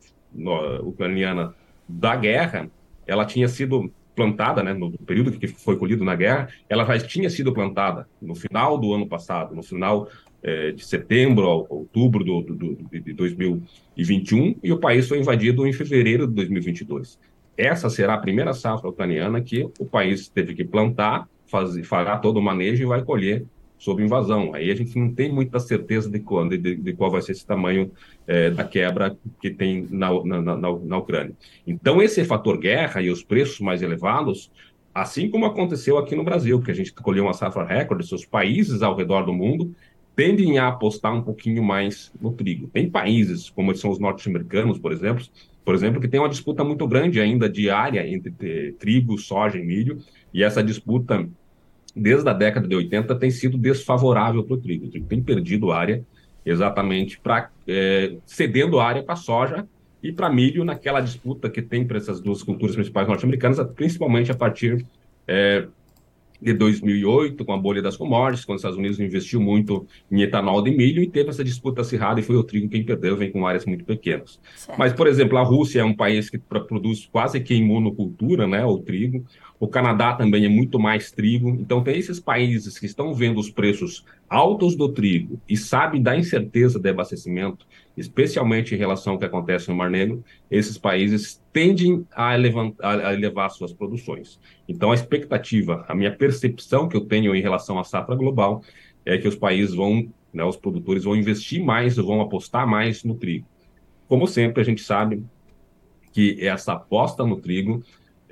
ucraniana 0.83 1.55
da 1.89 2.17
guerra, 2.17 2.71
ela 3.07 3.27
tinha 3.27 3.49
sido 3.49 3.93
plantada, 4.15 4.63
né, 4.63 4.73
no 4.73 4.93
período 4.99 5.33
que 5.33 5.49
foi 5.49 5.77
colhido 5.77 6.05
na 6.05 6.15
guerra, 6.15 6.49
ela 6.69 6.85
já 6.85 7.07
tinha 7.07 7.31
sido 7.31 7.53
plantada 7.53 8.07
no 8.21 8.35
final 8.35 8.79
do 8.79 8.93
ano 8.93 9.07
passado, 9.07 9.55
no 9.55 9.63
final 9.63 10.09
eh, 10.43 10.73
de 10.73 10.85
setembro 10.85 11.47
a 11.47 11.55
outubro 11.55 12.23
do, 12.23 12.43
do, 12.43 12.77
de 12.91 13.13
2021, 13.13 14.57
e 14.63 14.73
o 14.73 14.79
país 14.79 15.09
foi 15.09 15.19
invadido 15.19 15.67
em 15.67 15.73
fevereiro 15.73 16.27
de 16.27 16.35
2022 16.35 17.19
essa 17.57 17.91
será 17.91 18.15
a 18.15 18.19
primeira 18.19 18.53
safra 18.53 18.89
ucraniana 18.89 19.41
que 19.41 19.69
o 19.79 19.85
país 19.85 20.29
teve 20.29 20.55
que 20.55 20.65
plantar, 20.65 21.29
fazer, 21.47 21.83
fará 21.85 22.19
todo 22.19 22.39
o 22.39 22.43
manejo 22.43 22.83
e 22.83 22.87
vai 22.87 23.03
colher 23.03 23.45
sob 23.83 24.01
invasão. 24.01 24.55
Aí 24.55 24.71
a 24.71 24.75
gente 24.77 24.97
não 24.97 25.13
tem 25.13 25.33
muita 25.33 25.59
certeza 25.59 26.09
de, 26.09 26.21
quando, 26.21 26.57
de, 26.57 26.77
de 26.77 26.93
qual 26.93 27.11
vai 27.11 27.21
ser 27.21 27.33
esse 27.33 27.45
tamanho 27.45 27.91
é, 28.29 28.49
da 28.49 28.63
quebra 28.63 29.17
que 29.41 29.51
tem 29.51 29.89
na, 29.91 30.09
na, 30.25 30.41
na, 30.41 30.57
na, 30.57 30.99
Ucrânia. 30.99 31.35
Então, 31.67 32.01
esse 32.01 32.25
fator 32.25 32.59
guerra 32.59 33.03
e 33.03 33.11
os 33.11 33.25
preços 33.25 33.59
mais 33.59 33.83
elevados, 33.83 34.53
assim 34.95 35.29
como 35.29 35.47
aconteceu 35.47 35.99
aqui 35.99 36.15
no 36.15 36.23
Brasil, 36.23 36.61
que 36.63 36.71
a 36.71 36.75
gente 36.75 36.93
colheu 36.93 37.25
uma 37.25 37.33
safra 37.33 37.65
recorde, 37.65 38.07
seus 38.07 38.25
países 38.25 38.83
ao 38.83 38.95
redor 38.95 39.23
do 39.23 39.33
mundo 39.33 39.75
tendem 40.15 40.59
a 40.59 40.69
apostar 40.69 41.13
um 41.13 41.23
pouquinho 41.23 41.63
mais 41.65 42.13
no 42.21 42.33
trigo. 42.33 42.69
Tem 42.69 42.89
países, 42.89 43.51
como 43.51 43.75
são 43.75 43.91
os 43.91 43.99
norte-americanos, 43.99 44.79
por 44.79 44.93
exemplo, 44.93 45.25
por 45.65 45.75
exemplo, 45.75 46.01
que 46.01 46.09
tem 46.09 46.21
uma 46.21 46.29
disputa 46.29 46.63
muito 46.63 46.87
grande 46.87 47.21
ainda 47.21 47.49
diária 47.49 48.07
entre 48.07 48.73
trigo, 48.79 49.19
soja 49.19 49.59
e 49.59 49.65
milho, 49.65 49.99
e 50.33 50.45
essa 50.45 50.63
disputa, 50.63 51.29
desde 51.95 52.29
a 52.29 52.33
década 52.33 52.67
de 52.67 52.75
80, 52.75 53.15
tem 53.17 53.31
sido 53.31 53.59
desfavorável 53.59 54.43
para 54.45 54.55
o 54.55 54.57
trigo. 54.59 54.87
O 54.87 54.91
trigo 54.91 55.07
tem 55.07 55.23
perdido 55.23 55.73
área 55.73 56.03
exatamente 56.45 57.21
para 57.21 57.51
é, 57.69 58.17
cedendo 58.27 58.81
área 58.81 59.03
para 59.03 59.15
soja 59.15 59.67
e 60.03 60.13
para 60.13 60.29
milho 60.29 60.65
naquela 60.65 61.01
disputa 61.01 61.49
que 61.49 61.63
tem 61.63 61.87
para 61.87 61.99
essas 61.99 62.21
duas 62.21 62.43
culturas 62.43 62.75
principais 62.75 63.07
norte-americanas, 63.07 63.61
principalmente 63.75 64.33
a 64.33 64.35
partir 64.35 64.85
é, 65.29 65.67
de 66.43 66.53
2008, 66.53 67.45
com 67.45 67.53
a 67.53 67.57
bolha 67.57 67.81
das 67.81 67.97
commodities, 67.97 68.45
quando 68.45 68.57
os 68.57 68.61
Estados 68.61 68.77
Unidos 68.77 68.99
investiu 68.99 69.41
muito 69.41 69.87
em 70.11 70.23
etanol 70.23 70.61
de 70.61 70.73
milho 70.73 71.01
e 71.01 71.09
teve 71.09 71.31
essa 71.31 71.45
disputa 71.45 71.83
acirrada 71.83 72.19
e 72.19 72.23
foi 72.23 72.35
o 72.35 72.43
trigo 72.43 72.69
quem 72.69 72.85
perdeu, 72.85 73.17
vem 73.17 73.31
com 73.31 73.47
áreas 73.47 73.65
muito 73.65 73.85
pequenas. 73.85 74.41
Certo. 74.57 74.77
Mas, 74.77 74.93
por 74.93 75.07
exemplo, 75.07 75.39
a 75.39 75.43
Rússia 75.43 75.81
é 75.81 75.85
um 75.85 75.95
país 75.95 76.29
que 76.29 76.39
produz 76.39 77.09
quase 77.11 77.41
que 77.41 77.55
em 77.55 77.65
monocultura, 77.65 78.47
né, 78.47 78.65
o 78.65 78.79
trigo. 78.79 79.25
O 79.61 79.69
Canadá 79.69 80.15
também 80.15 80.45
é 80.45 80.49
muito 80.49 80.81
mais 80.81 81.13
trigo. 81.13 81.51
Então, 81.51 81.85
tem 81.85 81.97
esses 81.97 82.19
países 82.19 82.77
que 82.77 82.87
estão 82.87 83.15
vendo 83.15 83.39
os 83.39 83.49
preços 83.49 84.05
altos 84.29 84.75
do 84.75 84.89
trigo 84.89 85.41
e 85.49 85.57
sabem 85.57 86.03
da 86.03 86.17
incerteza 86.17 86.81
de 86.81 86.89
abastecimento, 86.89 87.65
especialmente 87.97 88.75
em 88.75 88.79
relação 88.79 89.13
ao 89.13 89.19
que 89.19 89.25
acontece 89.25 89.69
no 89.69 89.75
Mar 89.75 89.91
Negro, 89.91 90.25
esses 90.51 90.79
países 90.79 91.43
tendem 91.53 92.07
a, 92.13 92.31
a 92.31 93.15
elevar 93.15 93.51
suas 93.51 93.73
produções. 93.73 94.41
Então, 94.69 94.93
a 94.93 94.95
expectativa, 94.95 95.85
a 95.89 95.95
minha 95.95 96.15
percepção 96.15 96.89
que 96.89 96.97
eu 96.97 97.05
tenho 97.05 97.35
em 97.35 97.43
relação 97.43 97.79
à 97.79 97.85
safra 97.85 98.17
global 98.17 98.63
é 99.05 99.19
que 99.19 99.29
os 99.29 99.37
países 99.37 99.75
vão, 99.75 100.09
né, 100.33 100.45
os 100.45 100.57
produtores 100.57 101.05
vão 101.05 101.17
investir 101.17 101.63
mais, 101.63 101.97
vão 101.97 102.21
apostar 102.21 102.67
mais 102.67 103.05
no 103.05 103.15
trigo. 103.15 103.47
Como 104.09 104.27
sempre, 104.27 104.61
a 104.63 104.65
gente 104.65 104.83
sabe 104.83 105.25
que 106.13 106.47
essa 106.47 106.75
aposta 106.75 107.25
no 107.25 107.41
trigo 107.41 107.83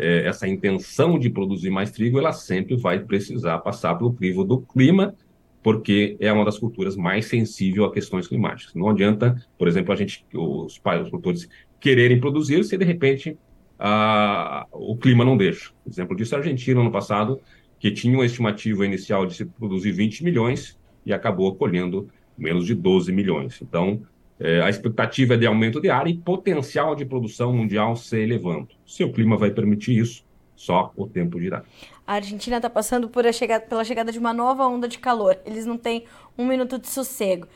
é, 0.00 0.26
essa 0.26 0.48
intenção 0.48 1.18
de 1.18 1.28
produzir 1.28 1.68
mais 1.68 1.90
trigo, 1.90 2.18
ela 2.18 2.32
sempre 2.32 2.74
vai 2.74 2.98
precisar 2.98 3.58
passar 3.58 3.94
pelo 3.96 4.14
crivo 4.14 4.44
do 4.44 4.62
clima, 4.62 5.14
porque 5.62 6.16
é 6.20 6.32
uma 6.32 6.44
das 6.44 6.58
culturas 6.58 6.96
mais 6.96 7.26
sensível 7.26 7.84
a 7.84 7.92
questões 7.92 8.26
climáticas. 8.26 8.74
Não 8.74 8.88
adianta, 8.88 9.36
por 9.58 9.68
exemplo, 9.68 9.92
a 9.92 9.96
gente, 9.96 10.24
os, 10.32 10.74
os 10.74 10.78
produtores 10.78 11.48
quererem 11.78 12.20
produzir 12.20 12.62
se 12.64 12.76
de 12.76 12.84
repente 12.84 13.36
a, 13.78 14.66
o 14.72 14.96
clima 14.96 15.24
não 15.24 15.36
deixa. 15.36 15.72
Exemplo 15.86 16.16
disso, 16.16 16.34
a 16.34 16.38
Argentina, 16.38 16.82
no 16.82 16.90
passado, 16.90 17.40
que 17.78 17.90
tinha 17.90 18.14
uma 18.14 18.26
estimativa 18.26 18.84
inicial 18.84 19.26
de 19.26 19.34
se 19.34 19.44
produzir 19.44 19.92
20 19.92 20.22
milhões 20.22 20.78
e 21.04 21.12
acabou 21.12 21.54
colhendo 21.54 22.08
menos 22.36 22.66
de 22.66 22.74
12 22.74 23.10
milhões. 23.12 23.60
Então, 23.62 24.02
é, 24.38 24.62
a 24.62 24.70
expectativa 24.70 25.34
é 25.34 25.36
de 25.36 25.46
aumento 25.46 25.80
de 25.80 25.90
área 25.90 26.10
e 26.10 26.16
potencial 26.16 26.94
de 26.94 27.04
produção 27.04 27.52
mundial 27.54 27.96
se 27.96 28.18
elevando. 28.18 28.68
Se 28.86 29.02
o 29.04 29.12
clima 29.12 29.36
vai 29.36 29.50
permitir 29.50 29.98
isso, 29.98 30.24
só 30.60 30.92
o 30.94 31.06
tempo 31.06 31.40
dirá. 31.40 31.62
A 32.06 32.14
Argentina 32.14 32.56
está 32.56 32.68
passando 32.68 33.08
por 33.08 33.24
chegada, 33.32 33.64
pela 33.64 33.82
chegada 33.82 34.12
de 34.12 34.18
uma 34.18 34.34
nova 34.34 34.66
onda 34.66 34.86
de 34.86 34.98
calor. 34.98 35.38
Eles 35.46 35.64
não 35.64 35.78
têm 35.78 36.04
um 36.36 36.44
minuto 36.46 36.78
de 36.78 36.86
sossego. 36.86 37.46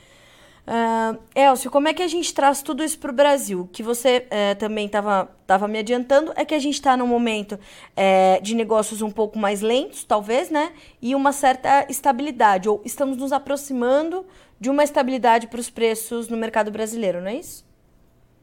Uh, 0.67 1.21
Elcio, 1.35 1.71
como 1.71 1.87
é 1.87 1.93
que 1.93 2.03
a 2.03 2.09
gente 2.09 2.33
traz 2.33 2.63
tudo 2.63 2.83
isso 2.83 2.99
para 2.99 3.11
o 3.11 3.15
Brasil? 3.15 3.61
O 3.61 3.69
que 3.69 3.83
você 3.83 4.27
uh, 4.27 4.59
também 4.59 4.87
estava 4.87 5.29
tava 5.47 5.69
me 5.69 5.79
adiantando 5.79 6.33
é 6.35 6.47
que 6.47 6.55
a 6.55 6.59
gente 6.59 6.77
está 6.77 6.97
num 6.97 7.07
momento 7.07 7.53
uh, 7.53 8.43
de 8.43 8.55
negócios 8.55 9.03
um 9.03 9.11
pouco 9.11 9.39
mais 9.39 9.61
lentos, 9.61 10.03
talvez, 10.05 10.49
né? 10.49 10.73
E 11.03 11.15
uma 11.15 11.33
certa 11.33 11.87
estabilidade, 11.91 12.71
ou 12.71 12.81
estamos 12.87 13.19
nos 13.19 13.33
aproximando 13.33 14.25
de 14.59 14.71
uma 14.71 14.83
estabilidade 14.83 15.47
para 15.49 15.61
os 15.61 15.69
preços 15.69 16.27
no 16.31 16.39
mercado 16.39 16.71
brasileiro, 16.71 17.21
não 17.21 17.29
é 17.29 17.35
isso? 17.35 17.67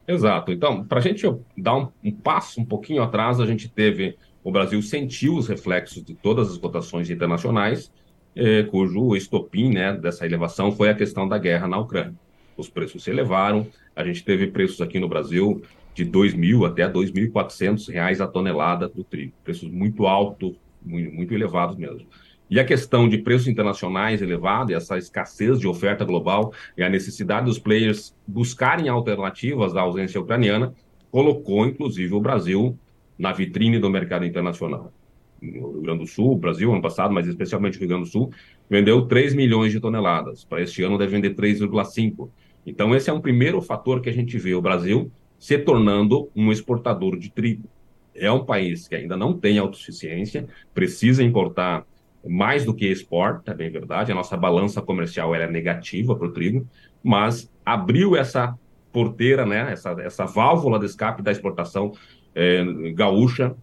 Exato. 0.06 0.52
Então, 0.52 0.84
para 0.84 0.98
a 0.98 1.02
gente 1.02 1.26
dar 1.56 1.76
um, 1.76 1.88
um, 2.04 2.12
passo 2.12 2.60
um 2.60 2.64
pouquinho 2.64 3.02
atrás, 3.02 3.40
a 3.40 3.46
gente 3.46 3.68
teve, 3.68 4.16
o 4.44 4.50
Brasil 4.50 4.80
sentiu 4.82 5.36
os 5.36 5.48
reflexos 5.48 6.04
de 6.04 6.14
todas 6.14 6.50
as 6.50 6.58
cotações 6.58 7.10
internacionais, 7.10 7.92
eh, 8.34 8.64
cujo 8.64 9.14
estopim 9.14 9.70
né, 9.72 9.92
dessa 9.92 10.26
elevação 10.26 10.72
foi 10.72 10.88
a 10.88 10.94
questão 10.94 11.28
da 11.28 11.38
guerra 11.38 11.68
na 11.68 11.78
Ucrânia. 11.78 12.14
Os 12.56 12.68
preços 12.68 13.04
se 13.04 13.10
elevaram, 13.10 13.66
a 13.94 14.04
gente 14.04 14.24
teve 14.24 14.46
preços 14.48 14.80
aqui 14.80 14.98
no 14.98 15.08
Brasil 15.08 15.62
de 15.94 16.04
R$ 16.04 16.10
2.000 16.10 16.66
até 16.66 16.86
R$ 16.86 16.92
2.400 16.92 18.20
a 18.20 18.26
tonelada 18.26 18.88
do 18.88 19.04
trigo, 19.04 19.32
preços 19.44 19.70
muito 19.70 20.06
altos, 20.06 20.54
muito, 20.84 21.14
muito 21.14 21.34
elevados 21.34 21.76
mesmo. 21.76 22.06
E 22.50 22.60
a 22.60 22.64
questão 22.64 23.08
de 23.08 23.18
preços 23.18 23.48
internacionais 23.48 24.20
elevados, 24.20 24.74
essa 24.74 24.98
escassez 24.98 25.58
de 25.58 25.66
oferta 25.66 26.04
global 26.04 26.52
e 26.76 26.82
a 26.82 26.88
necessidade 26.88 27.46
dos 27.46 27.58
players 27.58 28.14
buscarem 28.26 28.88
alternativas 28.88 29.74
à 29.74 29.80
ausência 29.80 30.20
ucraniana, 30.20 30.74
colocou 31.10 31.66
inclusive 31.66 32.12
o 32.12 32.20
Brasil 32.20 32.78
na 33.18 33.32
vitrine 33.32 33.78
do 33.78 33.90
mercado 33.90 34.24
internacional. 34.24 34.92
No 35.40 35.72
Rio 35.72 35.82
Grande 35.82 36.00
do 36.00 36.06
Sul, 36.06 36.36
Brasil, 36.36 36.72
ano 36.72 36.82
passado, 36.82 37.12
mas 37.12 37.26
especialmente 37.26 37.76
o 37.76 37.80
Rio 37.80 37.88
Grande 37.88 38.04
do 38.04 38.10
Sul, 38.10 38.30
vendeu 38.70 39.02
3 39.06 39.34
milhões 39.34 39.72
de 39.72 39.80
toneladas. 39.80 40.44
Para 40.44 40.62
este 40.62 40.82
ano 40.82 40.96
deve 40.96 41.12
vender 41.12 41.34
3,5. 41.34 42.28
Então, 42.64 42.94
esse 42.94 43.10
é 43.10 43.12
um 43.12 43.20
primeiro 43.20 43.60
fator 43.60 44.00
que 44.00 44.08
a 44.08 44.12
gente 44.12 44.38
vê 44.38 44.54
o 44.54 44.62
Brasil 44.62 45.10
se 45.38 45.58
tornando 45.58 46.30
um 46.36 46.52
exportador 46.52 47.18
de 47.18 47.30
trigo. 47.30 47.68
É 48.14 48.30
um 48.30 48.44
país 48.44 48.86
que 48.86 48.94
ainda 48.94 49.16
não 49.16 49.36
tem 49.36 49.58
autossuficiência, 49.58 50.46
precisa 50.72 51.24
importar 51.24 51.84
mais 52.24 52.64
do 52.64 52.72
que 52.72 52.86
export, 52.86 53.42
é 53.48 53.54
bem 53.54 53.70
verdade, 53.70 54.12
a 54.12 54.14
nossa 54.14 54.36
balança 54.36 54.80
comercial 54.80 55.34
era 55.34 55.50
negativa 55.50 56.14
para 56.14 56.28
o 56.28 56.32
trigo, 56.32 56.64
mas 57.02 57.50
abriu 57.64 58.14
essa 58.14 58.56
porteira, 58.92 59.44
né, 59.44 59.72
essa, 59.72 59.90
essa 60.00 60.26
válvula 60.26 60.78
de 60.78 60.86
escape 60.86 61.22
da 61.22 61.32
exportação 61.32 61.92
é, 62.34 62.64
gaúcha, 62.94 63.54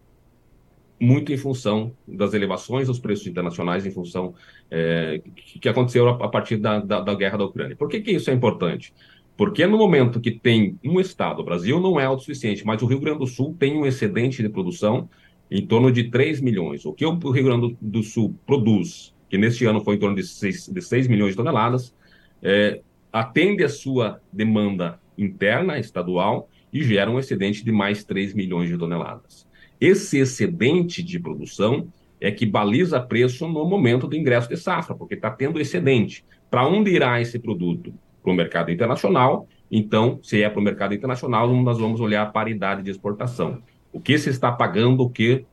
muito 1.00 1.32
em 1.32 1.38
função 1.38 1.94
das 2.08 2.34
elevações 2.34 2.88
dos 2.88 3.00
preços 3.00 3.26
internacionais, 3.26 3.86
em 3.86 3.92
função 3.92 4.34
é, 4.70 5.22
que, 5.36 5.70
aconteceu 5.70 6.10
a, 6.10 6.28
partir 6.28 6.58
da, 6.58 6.80
da, 6.80 7.00
da, 7.00 7.16
guerra 7.16 7.38
da 7.38 7.46
Ucrânia. 7.46 7.76
Por 7.76 7.88
que, 7.88 8.02
que 8.02 8.12
isso 8.12 8.30
é 8.30 8.34
importante? 8.34 8.94
Porque 9.38 9.66
no 9.66 9.78
momento 9.78 10.20
que 10.20 10.32
tem 10.32 10.78
um 10.84 11.00
Estado, 11.00 11.42
o 11.42 11.46
Brasil 11.46 11.80
não 11.80 11.98
é 11.98 12.04
autossuficiente, 12.04 12.66
mas 12.66 12.82
o 12.82 12.86
Rio 12.86 13.00
Grande 13.00 13.20
do 13.20 13.28
Sul 13.28 13.56
tem 13.58 13.78
um 13.78 13.86
excedente 13.86 14.44
de 14.44 14.50
produção 14.50 15.10
em 15.50 15.66
torno 15.66 15.92
de 15.92 16.10
3 16.10 16.42
milhões. 16.42 16.86
O 16.86 16.94
que 16.94 17.06
o 17.06 17.32
Rio 17.32 17.46
Grande 17.46 17.78
do 17.80 18.04
Sul 18.04 18.36
produz, 18.46 19.16
que 19.30 19.38
neste 19.38 19.66
ano 19.66 19.80
foi 19.80 19.96
em 19.96 20.00
torno 20.00 20.18
de 20.18 20.24
6, 20.24 20.68
de 20.68 20.82
6 20.82 21.08
milhões 21.08 21.32
de 21.32 21.38
toneladas, 21.38 21.96
é, 22.44 22.82
atende 23.12 23.64
a 23.64 23.70
sua 23.70 24.22
demanda 24.32 25.00
interna, 25.18 25.80
estadual, 25.80 26.50
e 26.72 26.84
gera 26.84 27.10
um 27.10 27.20
excedente 27.20 27.64
de 27.64 27.72
mais 27.72 28.04
3 28.04 28.34
milhões 28.34 28.70
de 28.70 28.78
toneladas. 28.78 29.48
Esse 29.80 30.20
excedente 30.20 31.02
de 31.02 31.20
produção 31.20 31.88
é 32.20 32.32
que 32.32 32.46
baliza 32.46 33.00
preço 33.00 33.48
no 33.48 33.66
momento 33.66 34.08
do 34.08 34.16
ingresso 34.16 34.50
de 34.50 34.58
safra, 34.58 34.96
porque 34.96 35.16
está 35.16 35.32
tendo 35.32 35.60
excedente. 35.60 36.24
Para 36.50 36.68
onde 36.68 36.92
irá 36.92 37.22
esse 37.22 37.40
produto? 37.40 37.94
Para 38.22 38.32
o 38.32 38.36
mercado 38.36 38.72
internacional. 38.72 39.48
Então, 39.72 40.20
se 40.22 40.42
é 40.42 40.50
para 40.50 40.60
o 40.60 40.64
mercado 40.64 40.94
internacional, 40.94 41.52
nós 41.54 41.80
vamos 41.80 42.02
olhar 42.02 42.24
a 42.24 42.26
paridade 42.26 42.84
de 42.84 42.92
exportação 42.92 43.62
o 43.92 44.00
que 44.00 44.18
se 44.18 44.30
está 44.30 44.52
pagando, 44.52 45.04
o 45.04 45.10
que, 45.10 45.46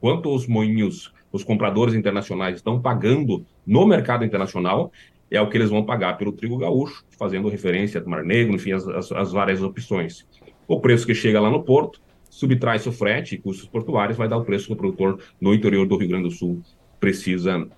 quanto 0.00 0.34
os 0.34 0.46
moinhos, 0.46 1.12
os 1.30 1.44
compradores 1.44 1.94
internacionais 1.94 2.56
estão 2.56 2.80
pagando 2.80 3.44
no 3.66 3.86
mercado 3.86 4.24
internacional 4.24 4.90
é 5.30 5.40
o 5.40 5.48
que 5.48 5.56
eles 5.56 5.70
vão 5.70 5.84
pagar 5.84 6.16
pelo 6.16 6.32
trigo 6.32 6.56
gaúcho, 6.56 7.04
fazendo 7.18 7.48
referência 7.48 8.00
ao 8.00 8.08
Mar 8.08 8.24
Negro, 8.24 8.54
enfim, 8.54 8.72
as, 8.72 8.86
as, 8.88 9.12
as 9.12 9.32
várias 9.32 9.62
opções. 9.62 10.26
O 10.66 10.80
preço 10.80 11.06
que 11.06 11.14
chega 11.14 11.40
lá 11.40 11.50
no 11.50 11.62
porto, 11.62 12.00
subtrai-se 12.30 12.88
o 12.88 12.92
frete 12.92 13.34
e 13.34 13.38
custos 13.38 13.68
portuários, 13.68 14.16
vai 14.16 14.28
dar 14.28 14.36
o 14.36 14.44
preço 14.44 14.66
que 14.66 14.72
o 14.72 14.76
produtor 14.76 15.18
no 15.40 15.54
interior 15.54 15.86
do 15.86 15.96
Rio 15.96 16.08
Grande 16.08 16.28
do 16.28 16.30
Sul 16.30 16.62
precisa 17.00 17.68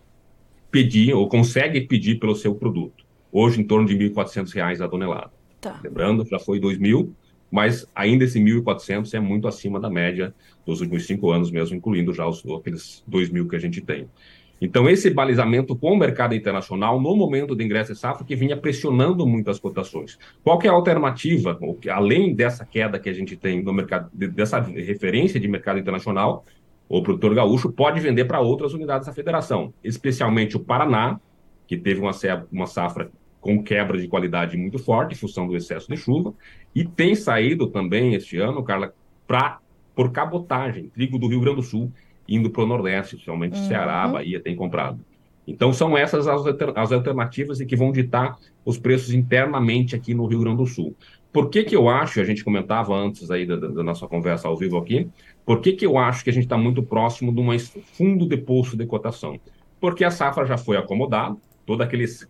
pedir 0.70 1.12
ou 1.14 1.28
consegue 1.28 1.80
pedir 1.82 2.18
pelo 2.18 2.34
seu 2.34 2.54
produto. 2.54 3.04
Hoje, 3.32 3.60
em 3.60 3.64
torno 3.64 3.86
de 3.86 3.96
R$ 3.96 4.10
1.400 4.10 4.80
a 4.80 4.88
tonelada. 4.88 5.30
Tá. 5.60 5.78
Lembrando, 5.82 6.26
já 6.26 6.38
foi 6.38 6.58
R$ 6.58 6.66
2.000, 6.66 7.10
mas 7.50 7.86
ainda 7.94 8.24
esse 8.24 8.40
1.400 8.40 9.12
é 9.14 9.20
muito 9.20 9.46
acima 9.48 9.78
da 9.78 9.90
média 9.90 10.34
dos 10.64 10.80
últimos 10.80 11.06
cinco 11.06 11.30
anos 11.30 11.50
mesmo, 11.50 11.76
incluindo 11.76 12.12
já 12.12 12.26
os, 12.26 12.44
aqueles 12.58 13.04
2.000 13.10 13.48
que 13.48 13.56
a 13.56 13.58
gente 13.58 13.80
tem. 13.80 14.08
Então, 14.60 14.88
esse 14.88 15.08
balizamento 15.10 15.74
com 15.74 15.92
o 15.92 15.96
mercado 15.96 16.34
internacional, 16.34 17.00
no 17.00 17.16
momento 17.16 17.54
do 17.54 17.62
ingresso 17.62 17.94
de 17.94 17.98
safra, 17.98 18.24
que 18.24 18.36
vinha 18.36 18.56
pressionando 18.56 19.26
muito 19.26 19.50
as 19.50 19.58
cotações. 19.58 20.18
Qual 20.44 20.58
que 20.58 20.66
é 20.66 20.70
a 20.70 20.74
alternativa, 20.74 21.58
além 21.90 22.34
dessa 22.34 22.64
queda 22.64 22.98
que 22.98 23.08
a 23.08 23.12
gente 23.12 23.36
tem 23.36 23.62
no 23.62 23.72
mercado, 23.72 24.10
dessa 24.12 24.60
referência 24.60 25.40
de 25.40 25.48
mercado 25.48 25.78
internacional, 25.78 26.44
o 26.88 27.02
produtor 27.02 27.34
gaúcho 27.34 27.72
pode 27.72 28.00
vender 28.00 28.24
para 28.24 28.40
outras 28.40 28.74
unidades 28.74 29.06
da 29.06 29.12
federação, 29.12 29.72
especialmente 29.82 30.56
o 30.56 30.60
Paraná, 30.60 31.18
que 31.66 31.76
teve 31.76 32.00
uma, 32.00 32.10
uma 32.50 32.66
safra 32.66 33.10
com 33.40 33.62
quebra 33.62 33.96
de 33.96 34.08
qualidade 34.08 34.56
muito 34.56 34.78
forte, 34.78 35.14
em 35.14 35.16
função 35.16 35.46
do 35.46 35.56
excesso 35.56 35.88
de 35.88 35.96
chuva, 35.96 36.34
e 36.74 36.84
tem 36.84 37.14
saído 37.14 37.68
também 37.68 38.14
este 38.14 38.36
ano, 38.36 38.62
Carla, 38.62 38.92
pra, 39.26 39.60
por 39.94 40.10
cabotagem, 40.10 40.88
trigo 40.88 41.18
do 41.18 41.28
Rio 41.28 41.40
Grande 41.40 41.56
do 41.56 41.62
Sul, 41.62 41.92
indo 42.30 42.48
para 42.48 42.62
o 42.62 42.66
Nordeste, 42.66 43.16
principalmente 43.16 43.58
uhum. 43.58 43.66
Ceará, 43.66 44.06
Bahia, 44.06 44.40
tem 44.40 44.54
comprado. 44.54 45.00
Então, 45.46 45.72
são 45.72 45.98
essas 45.98 46.28
as, 46.28 46.42
as 46.76 46.92
alternativas 46.92 47.60
e 47.60 47.66
que 47.66 47.74
vão 47.74 47.90
ditar 47.90 48.38
os 48.64 48.78
preços 48.78 49.12
internamente 49.12 49.96
aqui 49.96 50.14
no 50.14 50.26
Rio 50.26 50.40
Grande 50.40 50.58
do 50.58 50.66
Sul. 50.66 50.94
Por 51.32 51.50
que, 51.50 51.64
que 51.64 51.74
eu 51.74 51.88
acho, 51.88 52.20
a 52.20 52.24
gente 52.24 52.44
comentava 52.44 52.94
antes 52.94 53.30
aí 53.30 53.44
da, 53.44 53.56
da 53.56 53.82
nossa 53.82 54.06
conversa 54.06 54.46
ao 54.46 54.56
vivo 54.56 54.76
aqui, 54.76 55.08
por 55.44 55.60
que, 55.60 55.72
que 55.72 55.84
eu 55.84 55.98
acho 55.98 56.22
que 56.22 56.30
a 56.30 56.32
gente 56.32 56.44
está 56.44 56.56
muito 56.56 56.82
próximo 56.82 57.34
de 57.34 57.40
um 57.40 57.58
fundo 57.58 58.28
de 58.28 58.36
poço 58.36 58.76
de 58.76 58.86
cotação? 58.86 59.40
Porque 59.80 60.04
a 60.04 60.10
safra 60.10 60.46
já 60.46 60.56
foi 60.56 60.76
acomodada, 60.76 61.36
todas 61.66 61.86
aqueles 61.86 62.28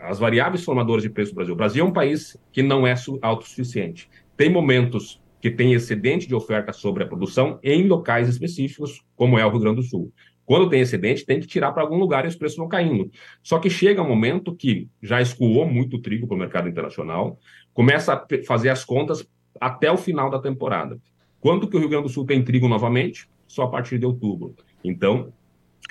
as 0.00 0.18
variáveis 0.18 0.64
formadoras 0.64 1.02
de 1.02 1.10
preço 1.10 1.32
do 1.32 1.36
Brasil. 1.36 1.54
O 1.54 1.56
Brasil 1.56 1.84
é 1.84 1.88
um 1.88 1.92
país 1.92 2.36
que 2.50 2.62
não 2.62 2.86
é 2.86 2.94
autossuficiente. 3.20 4.08
Tem 4.36 4.50
momentos 4.50 5.20
que 5.42 5.50
tem 5.50 5.74
excedente 5.74 6.28
de 6.28 6.36
oferta 6.36 6.72
sobre 6.72 7.02
a 7.02 7.06
produção 7.06 7.58
em 7.64 7.88
locais 7.88 8.28
específicos, 8.28 9.02
como 9.16 9.36
é 9.36 9.44
o 9.44 9.50
Rio 9.50 9.58
Grande 9.58 9.76
do 9.76 9.82
Sul. 9.82 10.12
Quando 10.46 10.70
tem 10.70 10.80
excedente, 10.80 11.26
tem 11.26 11.40
que 11.40 11.48
tirar 11.48 11.72
para 11.72 11.82
algum 11.82 11.98
lugar 11.98 12.24
e 12.24 12.28
os 12.28 12.36
preços 12.36 12.56
vão 12.56 12.68
caindo. 12.68 13.10
Só 13.42 13.58
que 13.58 13.68
chega 13.68 14.00
um 14.00 14.08
momento 14.08 14.54
que 14.54 14.88
já 15.02 15.20
escoou 15.20 15.66
muito 15.68 15.98
trigo 15.98 16.28
para 16.28 16.36
o 16.36 16.38
mercado 16.38 16.68
internacional, 16.68 17.40
começa 17.74 18.14
a 18.14 18.26
fazer 18.46 18.68
as 18.68 18.84
contas 18.84 19.28
até 19.60 19.90
o 19.90 19.96
final 19.96 20.30
da 20.30 20.38
temporada. 20.38 20.96
Quando 21.40 21.66
que 21.66 21.76
o 21.76 21.80
Rio 21.80 21.88
Grande 21.88 22.04
do 22.04 22.12
Sul 22.12 22.24
tem 22.24 22.44
trigo 22.44 22.68
novamente? 22.68 23.28
Só 23.48 23.64
a 23.64 23.68
partir 23.68 23.98
de 23.98 24.06
outubro. 24.06 24.54
Então, 24.84 25.32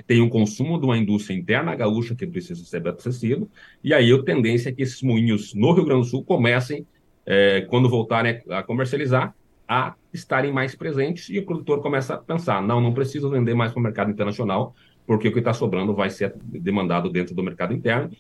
tem 0.08 0.22
um 0.22 0.30
consumo 0.30 0.80
de 0.80 0.86
uma 0.86 0.98
indústria 0.98 1.36
interna 1.36 1.76
gaúcha 1.76 2.16
que 2.16 2.26
precisa 2.26 2.64
ser 2.64 2.78
abastecido, 2.78 3.50
e 3.84 3.94
aí 3.94 4.14
a 4.14 4.24
tendência 4.24 4.70
é 4.70 4.72
que 4.72 4.82
esses 4.82 5.02
moinhos 5.02 5.54
no 5.54 5.74
Rio 5.74 5.84
Grande 5.84 6.04
do 6.04 6.08
Sul 6.08 6.24
comecem, 6.24 6.88
é, 7.26 7.62
quando 7.70 7.90
voltarem 7.90 8.42
a 8.50 8.64
comercializar, 8.64 9.36
a 9.72 9.96
estarem 10.14 10.52
mais 10.52 10.76
presentes 10.76 11.30
e 11.30 11.40
o 11.40 11.46
produtor 11.46 11.82
começa 11.82 12.16
a 12.16 12.18
pensar: 12.18 12.62
não, 12.62 12.82
não 12.82 12.94
preciso 12.94 13.30
vender 13.30 13.54
mais 13.54 13.72
para 13.72 13.80
o 13.80 13.84
mercado 13.84 14.12
internacional, 14.12 14.76
porque 15.08 15.30
o 15.30 15.32
que 15.32 15.40
está 15.40 15.54
sobrando 15.54 15.96
vai 15.96 16.10
ser 16.10 16.36
demandado 16.44 17.10
dentro 17.10 17.34
do 17.34 17.42
mercado 17.42 17.74
interno. 17.74 18.12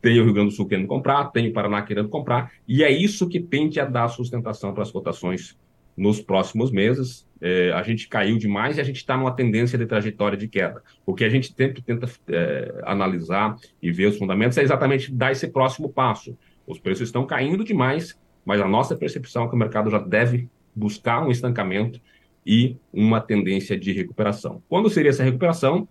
Tem 0.00 0.20
o 0.20 0.24
Rio 0.24 0.32
Grande 0.32 0.50
do 0.50 0.54
Sul 0.54 0.68
querendo 0.68 0.86
comprar, 0.86 1.32
tem 1.32 1.48
o 1.48 1.52
Paraná 1.52 1.82
querendo 1.82 2.08
comprar, 2.08 2.52
e 2.68 2.84
é 2.84 2.92
isso 2.92 3.28
que 3.28 3.40
tende 3.40 3.80
a 3.80 3.84
dar 3.84 4.06
sustentação 4.06 4.72
para 4.72 4.84
as 4.84 4.92
cotações 4.92 5.58
nos 5.96 6.20
próximos 6.20 6.70
meses. 6.70 7.26
É, 7.40 7.72
a 7.72 7.82
gente 7.82 8.06
caiu 8.06 8.38
demais 8.38 8.78
e 8.78 8.80
a 8.80 8.84
gente 8.84 8.98
está 8.98 9.16
numa 9.16 9.32
tendência 9.32 9.76
de 9.76 9.86
trajetória 9.86 10.38
de 10.38 10.46
queda. 10.46 10.80
O 11.04 11.12
que 11.12 11.24
a 11.24 11.28
gente 11.28 11.52
sempre 11.52 11.82
tenta 11.82 12.08
é, 12.28 12.82
analisar 12.84 13.56
e 13.82 13.90
ver 13.90 14.06
os 14.06 14.16
fundamentos 14.16 14.56
é 14.58 14.62
exatamente 14.62 15.12
dar 15.12 15.32
esse 15.32 15.48
próximo 15.48 15.88
passo. 15.88 16.38
Os 16.64 16.78
preços 16.78 17.08
estão 17.08 17.26
caindo 17.26 17.64
demais, 17.64 18.16
mas 18.44 18.60
a 18.60 18.68
nossa 18.68 18.94
percepção 18.94 19.46
é 19.46 19.48
que 19.48 19.54
o 19.54 19.58
mercado 19.58 19.90
já 19.90 19.98
deve 19.98 20.48
buscar 20.74 21.26
um 21.26 21.30
estancamento 21.30 22.00
e 22.46 22.76
uma 22.92 23.20
tendência 23.20 23.78
de 23.78 23.92
recuperação. 23.92 24.62
Quando 24.68 24.90
seria 24.90 25.10
essa 25.10 25.24
recuperação? 25.24 25.88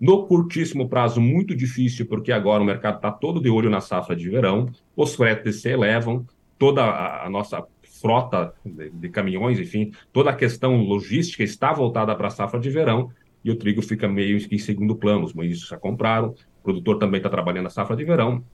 No 0.00 0.26
curtíssimo 0.26 0.88
prazo, 0.88 1.20
muito 1.20 1.56
difícil, 1.56 2.06
porque 2.06 2.30
agora 2.30 2.62
o 2.62 2.66
mercado 2.66 2.96
está 2.96 3.10
todo 3.10 3.40
de 3.40 3.50
olho 3.50 3.68
na 3.68 3.80
safra 3.80 4.14
de 4.14 4.30
verão, 4.30 4.70
os 4.94 5.16
fretes 5.16 5.60
se 5.60 5.70
elevam, 5.70 6.24
toda 6.56 6.84
a, 6.84 7.26
a 7.26 7.30
nossa 7.30 7.64
frota 8.00 8.54
de, 8.64 8.90
de, 8.90 9.08
caminhões, 9.08 9.58
enfim, 9.58 9.92
toda 10.12 10.30
a 10.30 10.36
questão 10.36 10.76
logística 10.82 11.42
está 11.42 11.72
voltada 11.72 12.14
para 12.14 12.28
a 12.28 12.30
safra 12.30 12.60
de 12.60 12.70
verão 12.70 13.10
e 13.44 13.50
o 13.50 13.56
trigo 13.56 13.82
fica 13.82 14.08
meio 14.08 14.38
em 14.50 14.58
segundo 14.58 14.94
plano. 14.94 15.24
Os 15.24 15.34
moinhos 15.34 15.66
já 15.66 15.76
compraram, 15.76 16.28
o 16.60 16.62
produtor 16.62 16.98
também 16.98 17.18
está 17.18 17.28
trabalhando 17.28 17.64
na 17.64 17.70
safra 17.70 17.96
de 17.96 18.04
verão. 18.04 18.44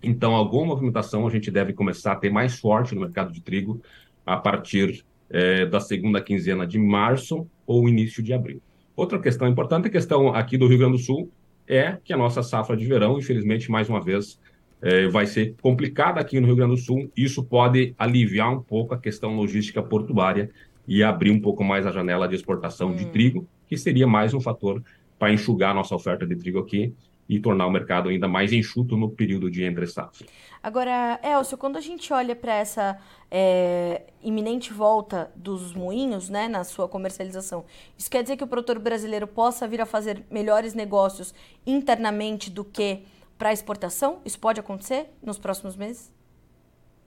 Então, 0.00 0.34
alguma 0.34 0.66
movimentação 0.66 1.26
a 1.26 1.30
gente 1.30 1.50
deve 1.50 1.72
começar 1.72 2.12
a 2.12 2.16
ter 2.16 2.30
mais 2.30 2.58
forte 2.58 2.94
no 2.94 3.00
mercado 3.00 3.32
de 3.32 3.40
trigo 3.40 3.80
a 4.24 4.36
partir 4.36 5.04
é, 5.34 5.66
da 5.66 5.80
segunda 5.80 6.20
quinzena 6.20 6.64
de 6.64 6.78
março 6.78 7.44
ou 7.66 7.88
início 7.88 8.22
de 8.22 8.32
abril. 8.32 8.62
Outra 8.94 9.18
questão 9.18 9.48
importante, 9.48 9.88
a 9.88 9.90
questão 9.90 10.32
aqui 10.32 10.56
do 10.56 10.68
Rio 10.68 10.78
Grande 10.78 10.92
do 10.92 11.02
Sul, 11.02 11.28
é 11.66 11.98
que 12.04 12.12
a 12.12 12.16
nossa 12.16 12.40
safra 12.40 12.76
de 12.76 12.86
verão, 12.86 13.18
infelizmente, 13.18 13.68
mais 13.68 13.88
uma 13.88 14.00
vez, 14.00 14.38
é, 14.80 15.08
vai 15.08 15.26
ser 15.26 15.56
complicada 15.60 16.20
aqui 16.20 16.38
no 16.38 16.46
Rio 16.46 16.54
Grande 16.54 16.76
do 16.76 16.80
Sul. 16.80 17.10
Isso 17.16 17.42
pode 17.42 17.94
aliviar 17.98 18.52
um 18.52 18.62
pouco 18.62 18.94
a 18.94 18.98
questão 18.98 19.34
logística 19.34 19.82
portuária 19.82 20.50
e 20.86 21.02
abrir 21.02 21.32
um 21.32 21.40
pouco 21.40 21.64
mais 21.64 21.84
a 21.84 21.90
janela 21.90 22.28
de 22.28 22.36
exportação 22.36 22.90
hum. 22.90 22.94
de 22.94 23.06
trigo, 23.06 23.48
que 23.66 23.76
seria 23.76 24.06
mais 24.06 24.34
um 24.34 24.40
fator 24.40 24.80
para 25.18 25.32
enxugar 25.32 25.72
a 25.72 25.74
nossa 25.74 25.96
oferta 25.96 26.24
de 26.24 26.36
trigo 26.36 26.60
aqui 26.60 26.94
e 27.28 27.40
tornar 27.40 27.66
o 27.66 27.70
mercado 27.70 28.08
ainda 28.08 28.28
mais 28.28 28.52
enxuto 28.52 28.96
no 28.96 29.10
período 29.10 29.50
de 29.50 29.64
entre 29.64 29.86
safra. 29.86 30.26
Agora, 30.62 31.20
Elcio, 31.22 31.58
quando 31.58 31.76
a 31.76 31.80
gente 31.80 32.12
olha 32.12 32.34
para 32.34 32.54
essa 32.54 32.98
é, 33.30 34.02
iminente 34.22 34.72
volta 34.72 35.30
dos 35.34 35.74
moinhos 35.74 36.28
né, 36.28 36.48
na 36.48 36.64
sua 36.64 36.88
comercialização, 36.88 37.64
isso 37.98 38.10
quer 38.10 38.22
dizer 38.22 38.36
que 38.36 38.44
o 38.44 38.46
produtor 38.46 38.78
brasileiro 38.78 39.26
possa 39.26 39.66
vir 39.66 39.80
a 39.80 39.86
fazer 39.86 40.24
melhores 40.30 40.74
negócios 40.74 41.34
internamente 41.66 42.50
do 42.50 42.64
que 42.64 43.02
para 43.36 43.52
exportação? 43.52 44.20
Isso 44.24 44.38
pode 44.38 44.60
acontecer 44.60 45.10
nos 45.22 45.38
próximos 45.38 45.76
meses? 45.76 46.13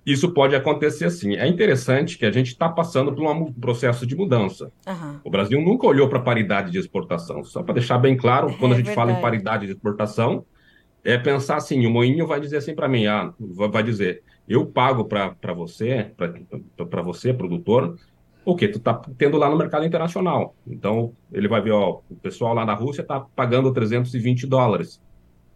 Isso 0.08 0.32
pode 0.32 0.56
acontecer 0.56 1.10
sim. 1.10 1.36
É 1.36 1.46
interessante 1.46 2.17
que 2.17 2.26
a 2.26 2.32
gente 2.32 2.48
está 2.48 2.70
passando 2.70 3.13
por 3.13 3.30
um 3.30 3.52
processo 3.52 4.08
de 4.08 4.15
mudança. 4.15 4.72
Uhum. 4.88 5.20
O 5.22 5.30
Brasil 5.30 5.60
nunca 5.60 5.86
olhou 5.86 6.08
para 6.08 6.22
paridade 6.22 6.72
de 6.72 6.78
exportação. 6.78 7.43
Só 7.43 7.62
para 7.62 7.74
deixar 7.74 7.98
bem 7.98 8.15
claro, 8.15 8.56
quando 8.58 8.72
é 8.72 8.76
a 8.76 8.78
gente 8.78 8.86
verdade. 8.86 8.96
fala 8.96 9.12
em 9.12 9.22
paridade 9.22 9.65
de 9.65 9.74
exportação, 9.74 10.46
é 11.04 11.17
pensar 11.17 11.58
assim: 11.58 11.86
o 11.86 11.91
Moinho 11.91 12.26
vai 12.26 12.39
dizer 12.39 12.56
assim 12.56 12.74
para 12.74 12.88
mim, 12.88 13.06
ah, 13.06 13.34
vai 13.38 13.84
dizer, 13.84 14.24
eu 14.48 14.65
pago 14.65 15.04
para 15.04 15.54
você, 15.54 16.10
para 16.89 17.02
você, 17.02 17.34
produtor, 17.34 17.98
o 18.46 18.56
que 18.56 18.70
tu 18.70 18.78
está 18.78 18.93
tendo 19.17 19.38
lá 19.38 19.50
no 19.50 19.58
mercado 19.58 19.86
internacional. 19.86 20.56
Então, 20.65 21.12
ele 21.34 21.50
vai 21.50 21.62
ver, 21.62 21.72
ó, 21.72 22.00
o 22.10 22.15
pessoal 22.15 22.54
lá 22.54 22.65
na 22.65 22.74
Rússia 22.74 23.02
está 23.02 23.20
pagando 23.20 23.74
320 23.74 24.48
dólares. 24.48 25.02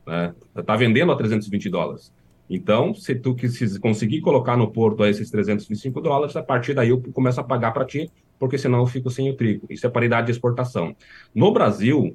Né? 0.05 0.33
Está 0.53 0.75
vendendo 0.75 1.09
a 1.13 1.15
320 1.15 1.69
dólares. 1.69 2.11
Então, 2.53 2.93
se 2.93 3.15
tu 3.15 3.33
conseguir 3.79 4.19
colocar 4.19 4.57
no 4.57 4.69
porto 4.69 5.05
esses 5.05 5.31
325 5.31 6.01
dólares, 6.01 6.35
a 6.35 6.43
partir 6.43 6.73
daí 6.73 6.89
eu 6.89 7.01
começo 7.13 7.39
a 7.39 7.43
pagar 7.45 7.71
para 7.71 7.85
ti, 7.85 8.11
porque 8.37 8.57
senão 8.57 8.79
eu 8.79 8.85
fico 8.85 9.09
sem 9.09 9.29
o 9.29 9.37
trigo. 9.37 9.65
Isso 9.69 9.87
é 9.87 9.89
paridade 9.89 10.25
de 10.25 10.33
exportação. 10.33 10.93
No 11.33 11.53
Brasil, 11.53 12.13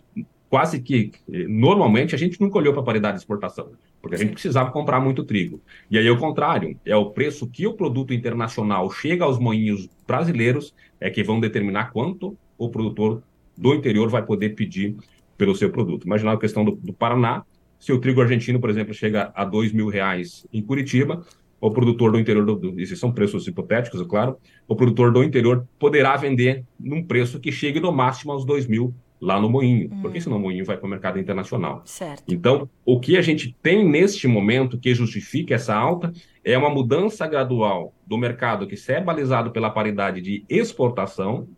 quase 0.51 0.83
que, 0.83 1.11
normalmente, 1.49 2.15
a 2.15 2.19
gente 2.19 2.39
nunca 2.39 2.59
olhou 2.59 2.75
para 2.75 2.83
paridade 2.83 3.17
de 3.17 3.23
exportação, 3.23 3.71
porque 4.03 4.15
a 4.15 4.19
gente 4.19 4.33
precisava 4.33 4.71
comprar 4.71 5.01
muito 5.01 5.25
trigo. 5.25 5.59
E 5.91 5.97
aí, 5.97 6.11
o 6.11 6.19
contrário, 6.19 6.79
é 6.85 6.95
o 6.95 7.13
preço 7.13 7.49
que 7.49 7.67
o 7.67 7.73
produto 7.73 8.13
internacional 8.13 8.91
chega 8.91 9.25
aos 9.25 9.39
moinhos 9.39 9.89
brasileiros, 10.07 10.75
é 11.01 11.09
que 11.09 11.23
vão 11.23 11.41
determinar 11.41 11.93
quanto 11.93 12.37
o 12.59 12.69
produtor 12.69 13.23
do 13.57 13.75
interior 13.75 14.11
vai 14.11 14.23
poder 14.23 14.51
pedir 14.51 14.95
pelo 15.39 15.57
seu 15.57 15.71
produto. 15.71 16.05
Imaginar 16.05 16.33
a 16.33 16.39
questão 16.39 16.63
do, 16.63 16.73
do 16.73 16.93
Paraná, 16.93 17.43
se 17.79 17.93
o 17.93 18.01
trigo 18.01 18.21
argentino, 18.21 18.61
por 18.61 18.71
exemplo, 18.71 18.95
chega 18.95 19.33
a 19.35 19.45
dois 19.45 19.73
mil 19.73 19.89
reais 19.89 20.47
em 20.53 20.63
Curitiba, 20.63 21.25
o 21.61 21.71
produtor 21.71 22.13
do 22.13 22.19
interior, 22.19 22.45
do, 22.45 22.81
esses 22.81 22.99
são 22.99 23.13
preços 23.13 23.47
hipotéticos, 23.47 24.01
é 24.01 24.05
claro, 24.05 24.37
o 24.69 24.77
produtor 24.77 25.13
do 25.13 25.25
interior 25.25 25.67
poderá 25.79 26.17
vender 26.17 26.65
num 26.79 27.03
preço 27.03 27.41
que 27.41 27.51
chegue 27.51 27.81
no 27.81 27.93
máximo 27.93 28.33
aos 28.33 28.45
dois 28.45 28.67
mil 28.67 28.95
lá 29.21 29.41
no 29.41 29.49
moinho, 29.49 29.89
hum. 29.91 30.03
porque 30.03 30.21
senão 30.21 30.37
o 30.37 30.41
moinho 30.41 30.65
vai 30.65 30.77
para 30.77 30.87
o 30.87 30.91
mercado 30.91 31.19
internacional. 31.19 31.83
Certo. 31.85 32.23
Então, 32.29 32.69
o 32.85 33.01
que 33.01 33.17
a 33.17 33.23
gente 33.23 33.57
tem 33.63 33.89
neste 33.89 34.29
momento 34.29 34.79
que 34.79 34.95
justifica 34.95 35.55
essa 35.55 35.75
alta 35.75 36.13
é 36.45 36.57
uma 36.57 36.71
mudança 36.71 37.27
gradual 37.27 37.95
do 38.07 38.19
mercado 38.19 38.67
que 38.67 38.77
se 38.77 38.93
é 38.93 39.01
balizado 39.01 39.51
pela 39.51 39.71
paridade 39.71 40.21
de 40.21 40.45
exportação, 40.49 41.49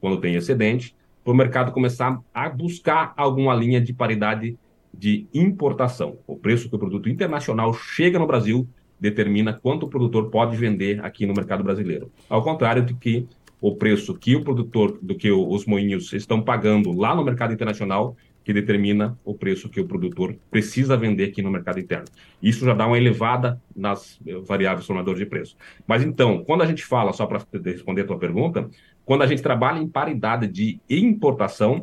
quando 0.00 0.20
tem 0.20 0.34
excedente, 0.34 0.94
para 1.24 1.32
o 1.32 1.36
mercado 1.36 1.72
começar 1.72 2.20
a 2.32 2.48
buscar 2.48 3.12
alguma 3.16 3.54
linha 3.54 3.80
de 3.80 3.92
paridade 3.92 4.56
de 4.92 5.26
importação. 5.32 6.18
O 6.26 6.36
preço 6.36 6.68
que 6.68 6.76
o 6.76 6.78
produto 6.78 7.08
internacional 7.08 7.72
chega 7.72 8.18
no 8.18 8.26
Brasil 8.26 8.68
determina 9.00 9.52
quanto 9.52 9.86
o 9.86 9.88
produtor 9.88 10.30
pode 10.30 10.56
vender 10.56 11.04
aqui 11.04 11.26
no 11.26 11.34
mercado 11.34 11.64
brasileiro. 11.64 12.10
Ao 12.28 12.42
contrário 12.42 12.84
do 12.84 12.94
que 12.94 13.26
o 13.60 13.74
preço 13.76 14.14
que 14.14 14.36
o 14.36 14.42
produtor, 14.42 14.98
do 15.00 15.14
que 15.14 15.30
os 15.30 15.66
moinhos 15.66 16.12
estão 16.12 16.42
pagando 16.42 16.92
lá 16.92 17.14
no 17.14 17.24
mercado 17.24 17.52
internacional, 17.52 18.16
que 18.44 18.52
determina 18.52 19.16
o 19.24 19.34
preço 19.34 19.68
que 19.68 19.80
o 19.80 19.86
produtor 19.86 20.36
precisa 20.50 20.96
vender 20.96 21.24
aqui 21.24 21.42
no 21.42 21.50
mercado 21.50 21.78
interno. 21.78 22.06
Isso 22.42 22.64
já 22.64 22.74
dá 22.74 22.86
uma 22.86 22.98
elevada 22.98 23.60
nas 23.74 24.20
eh, 24.26 24.34
variáveis 24.40 24.86
formadoras 24.86 25.20
de 25.20 25.26
preço. 25.26 25.56
Mas 25.86 26.02
então, 26.02 26.42
quando 26.44 26.62
a 26.62 26.66
gente 26.66 26.84
fala, 26.84 27.12
só 27.12 27.24
para 27.24 27.40
responder 27.64 28.02
a 28.02 28.06
tua 28.06 28.18
pergunta, 28.18 28.68
quando 29.04 29.22
a 29.22 29.26
gente 29.26 29.42
trabalha 29.42 29.78
em 29.78 29.88
paridade 29.88 30.48
de 30.48 30.80
importação, 30.90 31.82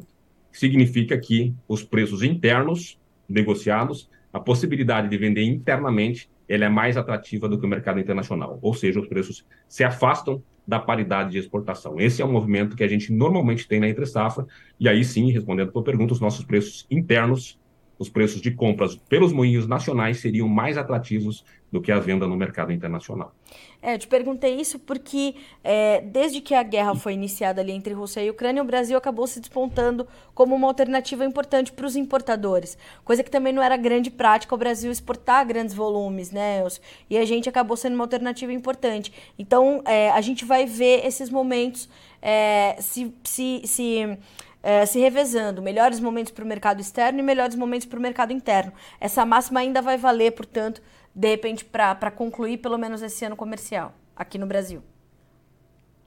significa 0.52 1.18
que 1.18 1.54
os 1.68 1.84
preços 1.84 2.24
internos 2.24 3.00
negociados, 3.28 4.10
a 4.34 4.40
possibilidade 4.40 5.10
de 5.10 5.18
vender 5.18 5.44
internamente, 5.44 6.30
ela 6.48 6.66
é 6.66 6.70
mais 6.70 6.98
atrativa 6.98 7.48
do 7.48 7.60
que 7.60 7.66
o 7.66 7.70
mercado 7.70 8.00
internacional. 8.00 8.58
Ou 8.62 8.74
seja, 8.74 9.00
os 9.00 9.08
preços 9.08 9.46
se 9.68 9.84
afastam 9.84 10.42
da 10.68 10.80
paridade 10.80 11.32
de 11.32 11.38
exportação. 11.38 12.00
Esse 12.00 12.22
é 12.22 12.26
um 12.26 12.32
movimento 12.32 12.76
que 12.76 12.84
a 12.84 12.88
gente 12.88 13.12
normalmente 13.12 13.68
tem 13.68 13.80
na 13.80 13.88
entre 13.88 14.06
safra, 14.06 14.46
e 14.80 14.88
aí 14.88 15.04
sim, 15.04 15.32
respondendo 15.32 15.70
a 15.70 15.72
tua 15.72 15.84
pergunta, 15.84 16.14
os 16.14 16.20
nossos 16.20 16.46
preços 16.46 16.86
internos 16.90 17.60
os 18.00 18.10
preços 18.10 18.42
de 18.42 18.52
compras 18.52 18.96
pelos 18.96 19.34
moinhos 19.34 19.68
nacionais 19.68 20.20
seriam 20.20 20.48
mais 20.48 20.78
atrativos 20.78 21.44
do 21.72 21.82
que 21.82 21.92
a 21.92 22.00
venda 22.00 22.26
no 22.28 22.36
mercado 22.36 22.72
internacional. 22.72 23.34
É, 23.82 23.94
eu 23.94 24.00
te 24.00 24.08
perguntei 24.08 24.60
isso 24.60 24.78
porque 24.80 25.36
é, 25.64 26.02
desde 26.02 26.42
que 26.42 26.54
a 26.54 26.64
guerra 26.64 26.96
foi 26.96 27.14
iniciada 27.14 27.62
ali 27.62 27.72
entre 27.72 27.94
Rússia 27.94 28.22
e 28.22 28.30
Ucrânia, 28.30 28.62
o 28.62 28.66
Brasil 28.66 28.98
acabou 28.98 29.26
se 29.26 29.40
despontando 29.40 30.06
como 30.34 30.54
uma 30.56 30.68
alternativa 30.68 31.24
importante 31.24 31.72
para 31.72 31.86
os 31.86 31.96
importadores, 31.96 32.78
coisa 33.06 33.24
que 33.24 33.32
também 33.32 33.54
não 33.54 33.64
era 33.64 33.78
grande 33.78 34.12
prática 34.12 34.54
o 34.54 34.58
Brasil 34.58 34.92
exportar 34.92 35.46
grandes 35.48 35.74
volumes, 35.74 36.32
né? 36.32 36.62
E 37.10 37.18
a 37.18 37.26
gente 37.26 37.48
acabou 37.48 37.78
sendo 37.78 37.94
uma 37.94 38.04
alternativa 38.04 38.52
importante. 38.52 39.14
Então, 39.38 39.82
é, 39.86 40.10
a 40.12 40.22
gente 40.22 40.44
vai 40.44 40.66
ver 40.66 41.06
esses 41.06 41.30
momentos 41.30 41.88
é, 42.22 42.76
se, 42.80 43.14
se, 43.24 43.62
se 43.64 44.18
é, 44.62 44.86
se 44.86 45.00
revezando, 45.00 45.62
melhores 45.62 46.00
momentos 46.00 46.32
para 46.32 46.44
o 46.44 46.48
mercado 46.48 46.82
externo 46.82 47.20
e 47.20 47.24
melhores 47.24 47.56
momentos 47.56 47.88
para 47.88 47.98
o 47.98 48.02
mercado 48.02 48.34
interno. 48.34 48.74
Essa 49.00 49.26
máxima 49.26 49.62
ainda 49.62 49.82
vai 49.82 49.98
valer, 49.98 50.32
portanto, 50.32 50.82
de 51.20 51.28
repente, 51.28 51.66
para 51.66 52.12
concluir 52.12 52.58
pelo 52.58 52.78
menos 52.78 53.02
esse 53.02 53.26
ano 53.26 53.36
comercial 53.36 53.94
aqui 54.16 54.38
no 54.38 54.46
Brasil. 54.46 54.82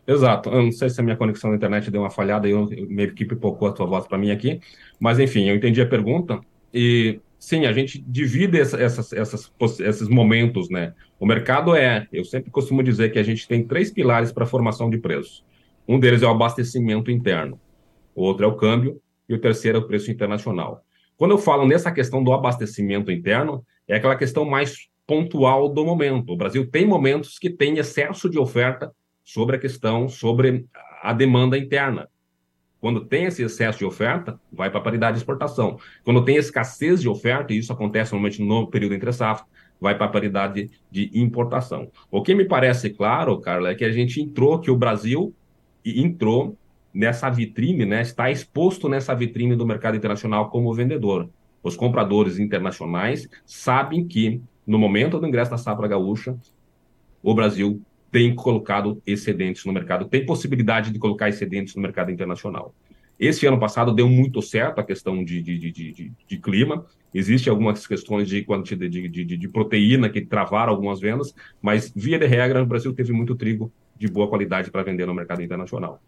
Exato. 0.07 0.49
Eu 0.49 0.63
não 0.63 0.73
sei 0.73 0.89
se 0.91 1.01
a 1.01 1.05
minha 1.05 1.17
conexão 1.17 1.51
na 1.51 1.57
internet 1.57 1.91
deu 1.91 2.01
uma 2.01 2.11
falhada 2.11 2.49
e 2.49 2.55
minha 2.87 3.05
equipe 3.05 3.35
pipocou 3.35 3.69
a 3.69 3.73
tua 3.73 3.87
voz 3.87 4.07
para 4.07 4.19
mim 4.19 4.31
aqui, 4.31 4.61
mas 4.99 5.19
enfim, 5.19 5.49
eu 5.49 5.55
entendi 5.55 5.81
a 5.81 5.87
pergunta 5.87 6.41
e 6.73 7.21
sim, 7.39 7.67
a 7.67 7.73
gente 7.73 8.01
divide 8.01 8.59
essa, 8.59 8.81
essas, 8.83 9.13
essas, 9.13 9.53
esses 9.81 10.09
momentos, 10.09 10.71
né? 10.71 10.95
O 11.21 11.27
mercado 11.27 11.77
é, 11.77 12.09
eu 12.13 12.25
sempre 12.25 12.51
costumo 12.51 12.83
dizer 12.83 13.13
que 13.13 13.19
a 13.19 13.23
gente 13.23 13.47
tem 13.47 13.65
três 13.65 13.91
pilares 13.91 14.33
para 14.33 14.45
a 14.45 14.47
formação 14.47 14.91
de 14.91 14.99
preços. 14.99 15.45
Um 15.87 16.01
deles 16.01 16.23
é 16.23 16.27
o 16.27 16.31
abastecimento 16.31 17.11
interno 17.11 17.61
o 18.15 18.23
outro 18.23 18.45
é 18.45 18.49
o 18.49 18.57
câmbio 18.57 19.01
e 19.29 19.35
o 19.35 19.41
terceiro 19.41 19.79
é 19.79 19.81
o 19.81 19.87
preço 19.87 20.11
internacional. 20.11 20.85
Quando 21.17 21.33
eu 21.33 21.39
falo 21.39 21.67
nessa 21.67 21.91
questão 21.91 22.23
do 22.23 22.33
abastecimento 22.33 23.11
interno, 23.11 23.65
é 23.87 23.97
aquela 23.97 24.17
questão 24.17 24.45
mais 24.45 24.89
pontual 25.07 25.69
do 25.69 25.85
momento. 25.85 26.33
O 26.33 26.37
Brasil 26.37 26.69
tem 26.71 26.87
momentos 26.87 27.39
que 27.39 27.51
tem 27.51 27.79
excesso 27.79 28.29
de 28.29 28.39
oferta 28.39 28.93
sobre 29.25 29.57
a 29.57 29.59
questão, 29.59 30.09
sobre 30.09 30.67
a 31.03 31.13
demanda 31.13 31.57
interna. 31.59 32.09
Quando 32.81 33.05
tem 33.05 33.27
esse 33.27 33.43
excesso 33.43 33.79
de 33.79 33.85
oferta, 33.85 34.41
vai 34.53 34.69
para 34.69 34.81
a 34.81 34.83
paridade 34.83 35.15
de 35.15 35.21
exportação. 35.21 35.79
Quando 36.03 36.25
tem 36.25 36.37
escassez 36.37 37.01
de 37.01 37.09
oferta, 37.09 37.53
e 37.53 37.59
isso 37.59 37.73
acontece 37.73 38.13
normalmente 38.13 38.43
no 38.43 38.67
período 38.67 38.95
entre 38.95 39.13
safra, 39.13 39.47
vai 39.81 39.97
para 39.97 40.07
a 40.07 40.11
paridade 40.11 40.71
de 40.91 41.11
importação. 41.15 41.91
O 42.11 42.23
que 42.23 42.35
me 42.35 42.45
parece 42.45 42.91
claro, 42.91 43.41
Carla, 43.41 43.71
é 43.71 43.75
que 43.75 43.85
a 43.85 43.93
gente 43.93 44.21
entrou, 44.21 44.59
que 44.59 44.71
o 44.71 44.77
Brasil 44.77 45.35
entrou 45.85 46.57
nessa 46.93 47.31
vitrine, 47.31 47.85
né, 47.85 48.03
está 48.03 48.31
exposto 48.31 48.89
nessa 48.89 49.15
vitrine 49.15 49.57
do 49.57 49.67
mercado 49.67 49.97
internacional 49.97 50.51
como 50.51 50.75
vendedor. 50.75 51.29
Os 51.63 51.77
compradores 51.77 52.39
internacionais 52.39 53.29
sabem 53.47 54.07
que, 54.07 54.41
no 54.67 54.79
momento 54.79 55.19
do 55.19 55.27
ingresso 55.27 55.51
da 55.51 55.59
safra 55.59 55.89
gaúcha, 55.89 56.37
o 57.23 57.35
Brasil 57.35 57.81
tem 58.11 58.35
colocado 58.35 59.01
excedentes 59.07 59.65
no 59.65 59.73
mercado, 59.73 60.05
tem 60.05 60.27
possibilidade 60.27 60.91
de 60.91 60.99
colocar 60.99 61.29
excedentes 61.29 61.75
no 61.75 61.83
mercado 61.83 62.11
internacional. 62.11 62.75
Esse 63.19 63.47
ano 63.47 63.59
passado 63.59 63.93
deu 63.93 64.09
muito 64.09 64.43
certo 64.43 64.81
a 64.81 64.85
questão 64.85 65.25
de, 65.25 65.41
de, 65.41 65.59
de, 65.59 65.71
de, 65.71 66.13
de 66.27 66.39
clima. 66.39 66.85
Existem 67.15 67.51
algumas 67.51 67.87
questões 67.87 68.29
de 68.29 68.43
quantidade 68.43 68.91
de, 68.91 69.25
de, 69.25 69.37
de, 69.37 69.49
proteína 69.49 70.09
que 70.09 70.21
travaram 70.21 70.73
algumas 70.73 71.01
vendas, 71.01 71.35
mas, 71.61 71.93
via 71.95 72.19
de 72.19 72.27
regra, 72.27 72.63
o 72.63 72.67
Brasil 72.67 72.93
teve 72.93 73.13
muito 73.13 73.37
trigo 73.37 73.73
de 73.97 74.09
boa 74.09 74.29
qualidade 74.29 74.71
para 74.71 74.83
vender 74.83 75.07
no 75.07 75.15
mercado 75.15 75.43
internacional. 75.43 76.03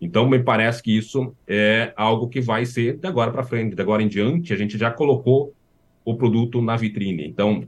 Então, 0.00 0.28
me 0.28 0.38
parece 0.38 0.82
que 0.82 0.96
isso 0.96 1.34
é 1.46 1.92
algo 1.96 2.28
que 2.28 2.40
vai 2.40 2.64
ser 2.64 2.98
de 2.98 3.08
agora 3.08 3.32
para 3.32 3.42
frente, 3.42 3.74
de 3.74 3.82
agora 3.82 4.02
em 4.02 4.08
diante, 4.08 4.52
a 4.52 4.56
gente 4.56 4.76
já 4.76 4.90
colocou 4.90 5.54
o 6.04 6.14
produto 6.16 6.60
na 6.60 6.76
vitrine. 6.76 7.26
Então, 7.26 7.64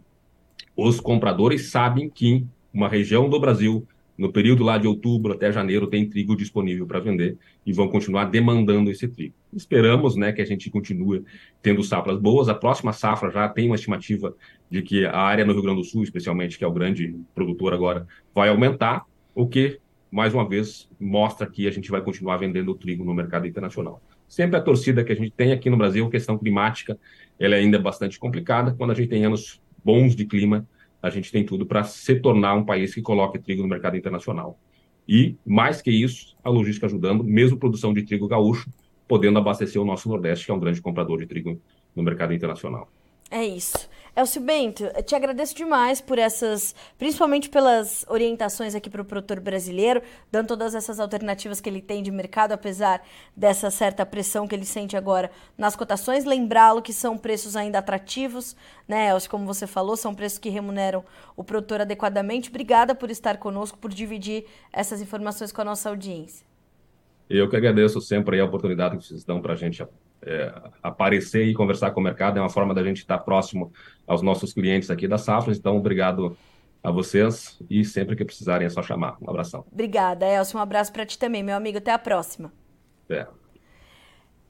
os 0.76 1.00
compradores 1.00 1.70
sabem 1.70 2.08
que 2.08 2.46
uma 2.72 2.88
região 2.88 3.28
do 3.28 3.38
Brasil, 3.40 3.86
no 4.16 4.32
período 4.32 4.62
lá 4.62 4.78
de 4.78 4.86
outubro 4.86 5.32
até 5.32 5.50
janeiro, 5.50 5.86
tem 5.86 6.08
trigo 6.08 6.36
disponível 6.36 6.86
para 6.86 7.00
vender 7.00 7.36
e 7.66 7.72
vão 7.72 7.88
continuar 7.88 8.26
demandando 8.26 8.90
esse 8.90 9.08
trigo. 9.08 9.34
Esperamos 9.52 10.14
né, 10.16 10.32
que 10.32 10.40
a 10.40 10.44
gente 10.44 10.70
continue 10.70 11.24
tendo 11.62 11.82
safras 11.82 12.18
boas. 12.18 12.48
A 12.48 12.54
próxima 12.54 12.92
safra 12.92 13.30
já 13.30 13.48
tem 13.48 13.66
uma 13.66 13.74
estimativa 13.74 14.34
de 14.70 14.82
que 14.82 15.04
a 15.04 15.18
área 15.18 15.44
no 15.44 15.52
Rio 15.52 15.62
Grande 15.62 15.80
do 15.80 15.84
Sul, 15.84 16.02
especialmente, 16.02 16.56
que 16.56 16.64
é 16.64 16.66
o 16.66 16.72
grande 16.72 17.16
produtor 17.34 17.72
agora, 17.72 18.06
vai 18.34 18.48
aumentar, 18.48 19.04
o 19.34 19.46
que 19.46 19.80
mais 20.10 20.34
uma 20.34 20.46
vez, 20.46 20.88
mostra 20.98 21.46
que 21.46 21.68
a 21.68 21.70
gente 21.70 21.90
vai 21.90 22.02
continuar 22.02 22.36
vendendo 22.36 22.74
trigo 22.74 23.04
no 23.04 23.14
mercado 23.14 23.46
internacional. 23.46 24.02
Sempre 24.28 24.56
a 24.56 24.60
torcida 24.60 25.04
que 25.04 25.12
a 25.12 25.16
gente 25.16 25.30
tem 25.30 25.52
aqui 25.52 25.70
no 25.70 25.76
Brasil, 25.76 26.08
questão 26.10 26.36
climática, 26.36 26.98
ela 27.38 27.56
ainda 27.56 27.76
é 27.76 27.80
bastante 27.80 28.18
complicada. 28.18 28.74
Quando 28.76 28.90
a 28.90 28.94
gente 28.94 29.08
tem 29.08 29.24
anos 29.24 29.60
bons 29.84 30.14
de 30.14 30.24
clima, 30.24 30.66
a 31.02 31.10
gente 31.10 31.32
tem 31.32 31.44
tudo 31.44 31.66
para 31.66 31.82
se 31.82 32.14
tornar 32.16 32.54
um 32.54 32.64
país 32.64 32.94
que 32.94 33.02
coloque 33.02 33.38
trigo 33.38 33.62
no 33.62 33.68
mercado 33.68 33.96
internacional. 33.96 34.58
E, 35.08 35.36
mais 35.44 35.82
que 35.82 35.90
isso, 35.90 36.36
a 36.44 36.48
logística 36.48 36.86
ajudando, 36.86 37.24
mesmo 37.24 37.58
produção 37.58 37.92
de 37.92 38.02
trigo 38.02 38.28
gaúcho, 38.28 38.70
podendo 39.08 39.38
abastecer 39.38 39.82
o 39.82 39.84
nosso 39.84 40.08
Nordeste, 40.08 40.46
que 40.46 40.52
é 40.52 40.54
um 40.54 40.60
grande 40.60 40.80
comprador 40.80 41.18
de 41.18 41.26
trigo 41.26 41.60
no 41.96 42.02
mercado 42.02 42.32
internacional. 42.32 42.88
É 43.28 43.44
isso. 43.44 43.89
Elcio 44.16 44.40
Bento, 44.40 44.84
te 45.04 45.14
agradeço 45.14 45.54
demais 45.54 46.00
por 46.00 46.18
essas, 46.18 46.74
principalmente 46.98 47.48
pelas 47.48 48.04
orientações 48.08 48.74
aqui 48.74 48.90
para 48.90 49.02
o 49.02 49.04
produtor 49.04 49.38
brasileiro, 49.38 50.02
dando 50.30 50.48
todas 50.48 50.74
essas 50.74 50.98
alternativas 50.98 51.60
que 51.60 51.68
ele 51.68 51.80
tem 51.80 52.02
de 52.02 52.10
mercado, 52.10 52.52
apesar 52.52 53.02
dessa 53.36 53.70
certa 53.70 54.04
pressão 54.04 54.48
que 54.48 54.54
ele 54.54 54.64
sente 54.64 54.96
agora 54.96 55.30
nas 55.56 55.76
cotações. 55.76 56.24
Lembrá-lo 56.24 56.82
que 56.82 56.92
são 56.92 57.16
preços 57.16 57.54
ainda 57.54 57.78
atrativos, 57.78 58.56
né, 58.86 59.10
Elcio? 59.10 59.30
Como 59.30 59.46
você 59.46 59.66
falou, 59.66 59.96
são 59.96 60.14
preços 60.14 60.38
que 60.38 60.48
remuneram 60.48 61.04
o 61.36 61.44
produtor 61.44 61.80
adequadamente. 61.80 62.50
Obrigada 62.50 62.94
por 62.94 63.10
estar 63.10 63.36
conosco, 63.38 63.78
por 63.78 63.92
dividir 63.92 64.44
essas 64.72 65.00
informações 65.00 65.52
com 65.52 65.60
a 65.60 65.64
nossa 65.64 65.88
audiência. 65.88 66.44
Eu 67.28 67.48
que 67.48 67.56
agradeço 67.56 68.00
sempre 68.00 68.40
a 68.40 68.44
oportunidade 68.44 68.96
que 68.98 69.04
vocês 69.04 69.24
dão 69.24 69.40
para 69.40 69.52
a 69.52 69.56
gente 69.56 69.80
é, 70.22 70.52
aparecer 70.82 71.46
e 71.46 71.54
conversar 71.54 71.90
com 71.92 72.00
o 72.00 72.02
mercado, 72.02 72.38
é 72.38 72.40
uma 72.40 72.50
forma 72.50 72.74
da 72.74 72.82
gente 72.82 72.98
estar 72.98 73.18
próximo 73.18 73.72
aos 74.06 74.22
nossos 74.22 74.52
clientes 74.52 74.90
aqui 74.90 75.08
da 75.08 75.18
Safra. 75.18 75.52
Então, 75.52 75.76
obrigado 75.76 76.36
a 76.82 76.90
vocês 76.90 77.58
e 77.68 77.84
sempre 77.84 78.16
que 78.16 78.24
precisarem 78.24 78.66
é 78.66 78.70
só 78.70 78.82
chamar. 78.82 79.16
Um 79.20 79.28
abração. 79.28 79.64
Obrigada, 79.70 80.26
Elcio. 80.26 80.58
Um 80.58 80.62
abraço 80.62 80.92
para 80.92 81.04
ti 81.04 81.18
também, 81.18 81.42
meu 81.42 81.56
amigo. 81.56 81.78
Até 81.78 81.92
a 81.92 81.98
próxima. 81.98 82.52
É. 83.08 83.26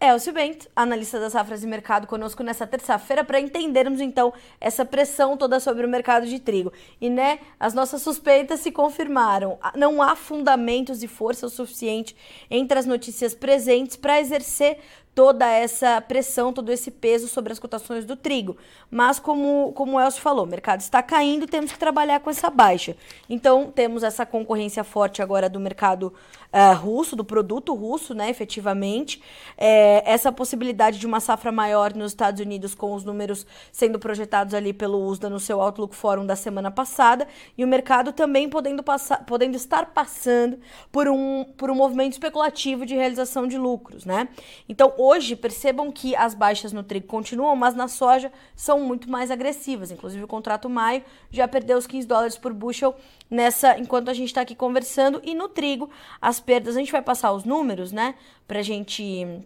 Elcio 0.02 0.32
Bento, 0.32 0.66
analista 0.74 1.20
das 1.20 1.32
safras 1.32 1.60
de 1.60 1.66
mercado, 1.66 2.06
conosco 2.06 2.42
nessa 2.42 2.66
terça-feira 2.66 3.22
para 3.22 3.38
entendermos 3.38 4.00
então 4.00 4.32
essa 4.58 4.82
pressão 4.82 5.36
toda 5.36 5.60
sobre 5.60 5.84
o 5.84 5.88
mercado 5.90 6.26
de 6.26 6.38
trigo. 6.38 6.72
E 6.98 7.10
né, 7.10 7.38
as 7.58 7.74
nossas 7.74 8.00
suspeitas 8.00 8.60
se 8.60 8.72
confirmaram. 8.72 9.58
Não 9.76 10.00
há 10.00 10.16
fundamentos 10.16 11.02
e 11.02 11.06
força 11.06 11.44
o 11.44 11.50
suficiente 11.50 12.16
entre 12.50 12.78
as 12.78 12.86
notícias 12.86 13.34
presentes 13.34 13.94
para 13.94 14.18
exercer 14.18 14.78
toda 15.14 15.46
essa 15.46 16.00
pressão, 16.00 16.52
todo 16.52 16.70
esse 16.70 16.90
peso 16.90 17.28
sobre 17.28 17.52
as 17.52 17.58
cotações 17.58 18.04
do 18.04 18.16
trigo. 18.16 18.56
Mas, 18.90 19.18
como, 19.18 19.72
como 19.72 19.96
o 19.96 20.00
Elcio 20.00 20.20
falou, 20.20 20.44
o 20.44 20.48
mercado 20.48 20.80
está 20.80 21.02
caindo, 21.02 21.46
temos 21.46 21.72
que 21.72 21.78
trabalhar 21.78 22.20
com 22.20 22.30
essa 22.30 22.48
baixa. 22.48 22.96
Então, 23.28 23.70
temos 23.70 24.02
essa 24.02 24.24
concorrência 24.24 24.84
forte 24.84 25.20
agora 25.20 25.48
do 25.48 25.60
mercado 25.60 26.12
uh, 26.52 26.76
russo, 26.76 27.16
do 27.16 27.24
produto 27.24 27.74
russo, 27.74 28.14
né, 28.14 28.30
efetivamente. 28.30 29.22
É, 29.56 30.02
essa 30.10 30.30
possibilidade 30.30 30.98
de 30.98 31.06
uma 31.06 31.20
safra 31.20 31.50
maior 31.50 31.94
nos 31.94 32.12
Estados 32.12 32.40
Unidos, 32.40 32.74
com 32.74 32.94
os 32.94 33.04
números 33.04 33.46
sendo 33.72 33.98
projetados 33.98 34.54
ali 34.54 34.72
pelo 34.72 35.04
USDA 35.04 35.28
no 35.28 35.40
seu 35.40 35.60
Outlook 35.60 35.94
Forum 35.94 36.26
da 36.26 36.36
semana 36.36 36.70
passada, 36.70 37.26
e 37.56 37.64
o 37.64 37.68
mercado 37.68 38.12
também 38.12 38.48
podendo, 38.48 38.82
passar, 38.82 39.24
podendo 39.24 39.56
estar 39.56 39.86
passando 39.86 40.58
por 40.92 41.08
um, 41.08 41.44
por 41.56 41.70
um 41.70 41.74
movimento 41.74 42.12
especulativo 42.12 42.86
de 42.86 42.94
realização 42.94 43.46
de 43.46 43.58
lucros, 43.58 44.04
né? 44.04 44.28
Então, 44.68 44.92
hoje, 45.00 45.34
percebam 45.34 45.90
que 45.90 46.14
as 46.14 46.34
baixas 46.34 46.72
no 46.72 46.82
trigo 46.82 47.06
continuam, 47.06 47.56
mas 47.56 47.74
na 47.74 47.88
soja 47.88 48.32
são 48.54 48.80
muito 48.80 49.10
mais 49.10 49.30
agressivas. 49.30 49.90
Inclusive, 49.90 50.22
o 50.22 50.28
contrato 50.28 50.68
maio 50.68 51.02
já 51.30 51.48
perdeu 51.48 51.78
os 51.78 51.86
15 51.86 52.06
dólares 52.06 52.36
por 52.36 52.52
bushel 52.52 52.94
nessa 53.30 53.78
enquanto 53.78 54.10
a 54.10 54.14
gente 54.14 54.28
está 54.28 54.42
aqui 54.42 54.54
conversando. 54.54 55.20
E 55.24 55.34
no 55.34 55.48
trigo, 55.48 55.90
as 56.20 56.40
perdas, 56.40 56.76
a 56.76 56.78
gente 56.78 56.92
vai 56.92 57.02
passar 57.02 57.32
os 57.32 57.44
números, 57.44 57.92
né? 57.92 58.14
Pra 58.46 58.62
gente 58.62 59.42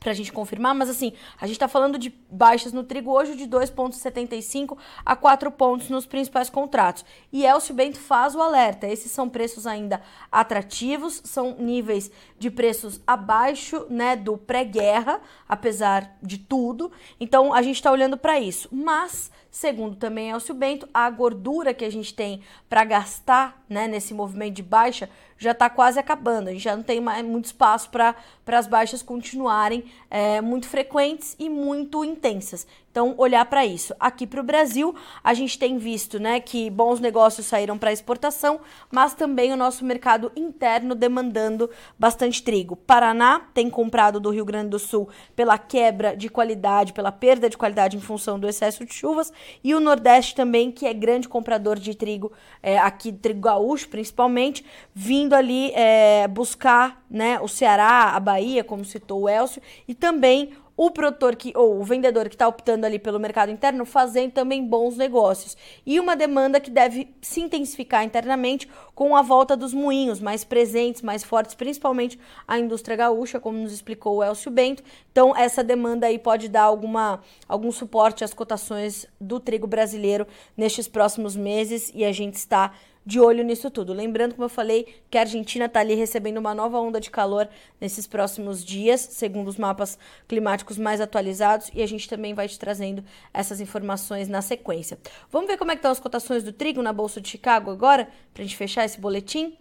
para 0.00 0.12
a 0.12 0.14
gente 0.14 0.32
confirmar, 0.32 0.74
mas 0.74 0.88
assim, 0.88 1.12
a 1.38 1.46
gente 1.46 1.56
está 1.56 1.68
falando 1.68 1.98
de 1.98 2.08
baixas 2.30 2.72
no 2.72 2.82
trigo 2.82 3.12
hoje 3.12 3.36
de 3.36 3.46
2,75 3.46 4.78
a 5.04 5.14
4 5.14 5.50
pontos 5.52 5.90
nos 5.90 6.06
principais 6.06 6.48
contratos. 6.48 7.04
E 7.30 7.44
Elcio 7.44 7.74
Bento 7.74 7.98
faz 7.98 8.34
o 8.34 8.40
alerta: 8.40 8.88
esses 8.88 9.12
são 9.12 9.28
preços 9.28 9.66
ainda 9.66 10.00
atrativos, 10.32 11.20
são 11.24 11.54
níveis 11.58 12.10
de 12.38 12.50
preços 12.50 12.98
abaixo 13.06 13.86
né, 13.90 14.16
do 14.16 14.38
pré-guerra, 14.38 15.20
apesar 15.46 16.16
de 16.22 16.38
tudo. 16.38 16.90
Então 17.20 17.52
a 17.52 17.60
gente 17.60 17.76
está 17.76 17.92
olhando 17.92 18.16
para 18.16 18.40
isso. 18.40 18.68
Mas, 18.72 19.30
segundo 19.50 19.96
também 19.96 20.30
Elcio 20.30 20.54
Bento, 20.54 20.88
a 20.92 21.08
gordura 21.10 21.74
que 21.74 21.84
a 21.84 21.90
gente 21.90 22.14
tem 22.14 22.40
para 22.68 22.84
gastar 22.84 23.62
né, 23.68 23.88
nesse 23.88 24.14
movimento 24.14 24.54
de 24.54 24.62
baixa 24.62 25.08
já 25.36 25.52
está 25.52 25.70
quase 25.70 25.98
acabando. 25.98 26.48
A 26.48 26.52
gente 26.52 26.62
já 26.62 26.76
não 26.76 26.82
tem 26.82 27.00
mais 27.00 27.24
muito 27.24 27.46
espaço 27.46 27.88
para 27.90 28.14
as 28.46 28.66
baixas 28.66 29.02
continuarem 29.02 29.84
é, 30.10 30.40
muito 30.40 30.68
frequentes 30.68 31.34
e 31.38 31.48
muito 31.48 32.04
intensas. 32.04 32.66
Então, 32.90 33.14
olhar 33.16 33.44
para 33.44 33.64
isso. 33.64 33.94
Aqui 34.00 34.26
para 34.26 34.40
o 34.40 34.44
Brasil, 34.44 34.94
a 35.22 35.32
gente 35.32 35.56
tem 35.56 35.78
visto 35.78 36.18
né, 36.18 36.40
que 36.40 36.68
bons 36.68 36.98
negócios 36.98 37.46
saíram 37.46 37.78
para 37.78 37.92
exportação, 37.92 38.60
mas 38.90 39.14
também 39.14 39.52
o 39.52 39.56
nosso 39.56 39.84
mercado 39.84 40.32
interno 40.34 40.96
demandando 40.96 41.70
bastante 41.96 42.42
trigo. 42.42 42.74
Paraná 42.74 43.42
tem 43.54 43.70
comprado 43.70 44.18
do 44.18 44.30
Rio 44.30 44.44
Grande 44.44 44.70
do 44.70 44.78
Sul 44.78 45.08
pela 45.36 45.56
quebra 45.56 46.16
de 46.16 46.28
qualidade, 46.28 46.92
pela 46.92 47.12
perda 47.12 47.48
de 47.48 47.56
qualidade 47.56 47.96
em 47.96 48.00
função 48.00 48.40
do 48.40 48.48
excesso 48.48 48.84
de 48.84 48.92
chuvas, 48.92 49.32
e 49.62 49.72
o 49.72 49.78
Nordeste 49.78 50.34
também, 50.34 50.72
que 50.72 50.84
é 50.84 50.92
grande 50.92 51.28
comprador 51.28 51.78
de 51.78 51.94
trigo, 51.94 52.32
é, 52.60 52.76
aqui 52.76 53.12
trigo 53.12 53.40
gaúcho 53.40 53.88
principalmente, 53.88 54.64
vindo 54.92 55.34
ali 55.34 55.70
é, 55.74 56.26
buscar 56.26 57.04
né, 57.08 57.38
o 57.40 57.46
Ceará, 57.46 58.16
a 58.16 58.20
Bahia, 58.20 58.64
como 58.64 58.84
citou 58.84 59.22
o 59.22 59.28
Elcio, 59.28 59.62
e 59.86 59.94
também 59.94 60.52
o 60.82 60.90
produtor 60.90 61.36
que 61.36 61.52
ou 61.54 61.78
o 61.78 61.84
vendedor 61.84 62.26
que 62.26 62.34
está 62.34 62.48
optando 62.48 62.86
ali 62.86 62.98
pelo 62.98 63.20
mercado 63.20 63.52
interno 63.52 63.84
fazendo 63.84 64.32
também 64.32 64.64
bons 64.66 64.96
negócios 64.96 65.54
e 65.84 66.00
uma 66.00 66.16
demanda 66.16 66.58
que 66.58 66.70
deve 66.70 67.14
se 67.20 67.42
intensificar 67.42 68.02
internamente 68.02 68.66
com 68.94 69.14
a 69.14 69.20
volta 69.20 69.54
dos 69.54 69.74
moinhos 69.74 70.20
mais 70.20 70.42
presentes, 70.42 71.02
mais 71.02 71.22
fortes, 71.22 71.54
principalmente 71.54 72.18
a 72.48 72.58
indústria 72.58 72.96
gaúcha, 72.96 73.38
como 73.38 73.58
nos 73.58 73.74
explicou 73.74 74.16
o 74.16 74.24
Elcio 74.24 74.50
Bento. 74.50 74.82
Então 75.12 75.36
essa 75.36 75.62
demanda 75.62 76.06
aí 76.06 76.18
pode 76.18 76.48
dar 76.48 76.62
alguma 76.62 77.20
algum 77.46 77.70
suporte 77.70 78.24
às 78.24 78.32
cotações 78.32 79.04
do 79.20 79.38
trigo 79.38 79.66
brasileiro 79.66 80.26
nestes 80.56 80.88
próximos 80.88 81.36
meses 81.36 81.92
e 81.94 82.06
a 82.06 82.12
gente 82.12 82.36
está 82.36 82.72
de 83.04 83.18
olho 83.20 83.42
nisso 83.42 83.70
tudo. 83.70 83.92
Lembrando, 83.92 84.34
como 84.34 84.44
eu 84.44 84.48
falei, 84.48 84.86
que 85.10 85.18
a 85.18 85.22
Argentina 85.22 85.64
está 85.64 85.80
ali 85.80 85.94
recebendo 85.94 86.38
uma 86.38 86.54
nova 86.54 86.78
onda 86.78 87.00
de 87.00 87.10
calor 87.10 87.48
nesses 87.80 88.06
próximos 88.06 88.64
dias, 88.64 89.00
segundo 89.00 89.48
os 89.48 89.56
mapas 89.56 89.98
climáticos 90.28 90.78
mais 90.78 91.00
atualizados, 91.00 91.70
e 91.74 91.82
a 91.82 91.86
gente 91.86 92.08
também 92.08 92.34
vai 92.34 92.48
te 92.48 92.58
trazendo 92.58 93.02
essas 93.32 93.60
informações 93.60 94.28
na 94.28 94.42
sequência. 94.42 94.98
Vamos 95.30 95.48
ver 95.48 95.56
como 95.56 95.70
é 95.70 95.74
que 95.74 95.78
estão 95.78 95.90
as 95.90 96.00
cotações 96.00 96.42
do 96.42 96.52
trigo 96.52 96.82
na 96.82 96.92
Bolsa 96.92 97.20
de 97.20 97.28
Chicago 97.28 97.70
agora, 97.70 98.08
para 98.32 98.42
a 98.42 98.46
gente 98.46 98.56
fechar 98.56 98.84
esse 98.84 99.00
boletim? 99.00 99.56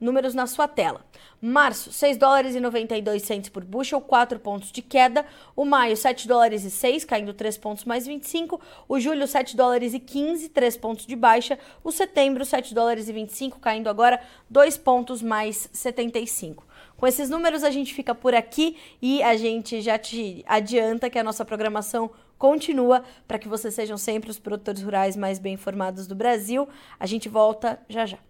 Números 0.00 0.34
na 0.34 0.46
sua 0.46 0.66
tela. 0.66 1.04
Março, 1.42 1.92
6 1.92 2.16
dólares 2.16 2.54
e 2.54 2.60
92 2.60 3.22
centos 3.22 3.50
por 3.50 3.62
bushel, 3.64 4.00
4 4.00 4.40
pontos 4.40 4.72
de 4.72 4.80
queda. 4.80 5.26
O 5.54 5.64
maio, 5.64 5.96
7 5.96 6.26
dólares 6.26 6.64
e 6.64 6.70
6, 6.70 7.04
caindo 7.04 7.34
3 7.34 7.58
pontos 7.58 7.84
mais 7.84 8.06
25. 8.06 8.60
O 8.88 8.98
julho, 8.98 9.26
7 9.26 9.56
dólares 9.56 9.92
e 9.92 9.98
15, 9.98 10.48
3 10.48 10.76
pontos 10.78 11.06
de 11.06 11.14
baixa. 11.14 11.58
O 11.84 11.92
setembro, 11.92 12.44
7 12.44 12.74
dólares 12.74 13.08
e 13.08 13.12
25, 13.12 13.58
caindo 13.58 13.88
agora 13.88 14.20
2 14.48 14.78
pontos 14.78 15.20
mais 15.20 15.68
75. 15.72 16.64
Com 16.96 17.06
esses 17.06 17.28
números 17.28 17.64
a 17.64 17.70
gente 17.70 17.94
fica 17.94 18.14
por 18.14 18.34
aqui 18.34 18.76
e 19.00 19.22
a 19.22 19.36
gente 19.36 19.80
já 19.80 19.98
te 19.98 20.44
adianta 20.46 21.10
que 21.10 21.18
a 21.18 21.24
nossa 21.24 21.44
programação 21.44 22.10
continua 22.38 23.04
para 23.28 23.38
que 23.38 23.48
vocês 23.48 23.74
sejam 23.74 23.98
sempre 23.98 24.30
os 24.30 24.38
produtores 24.38 24.82
rurais 24.82 25.14
mais 25.14 25.38
bem 25.38 25.54
informados 25.54 26.06
do 26.06 26.14
Brasil. 26.14 26.66
A 26.98 27.06
gente 27.06 27.28
volta 27.28 27.78
já 27.88 28.06
já. 28.06 28.29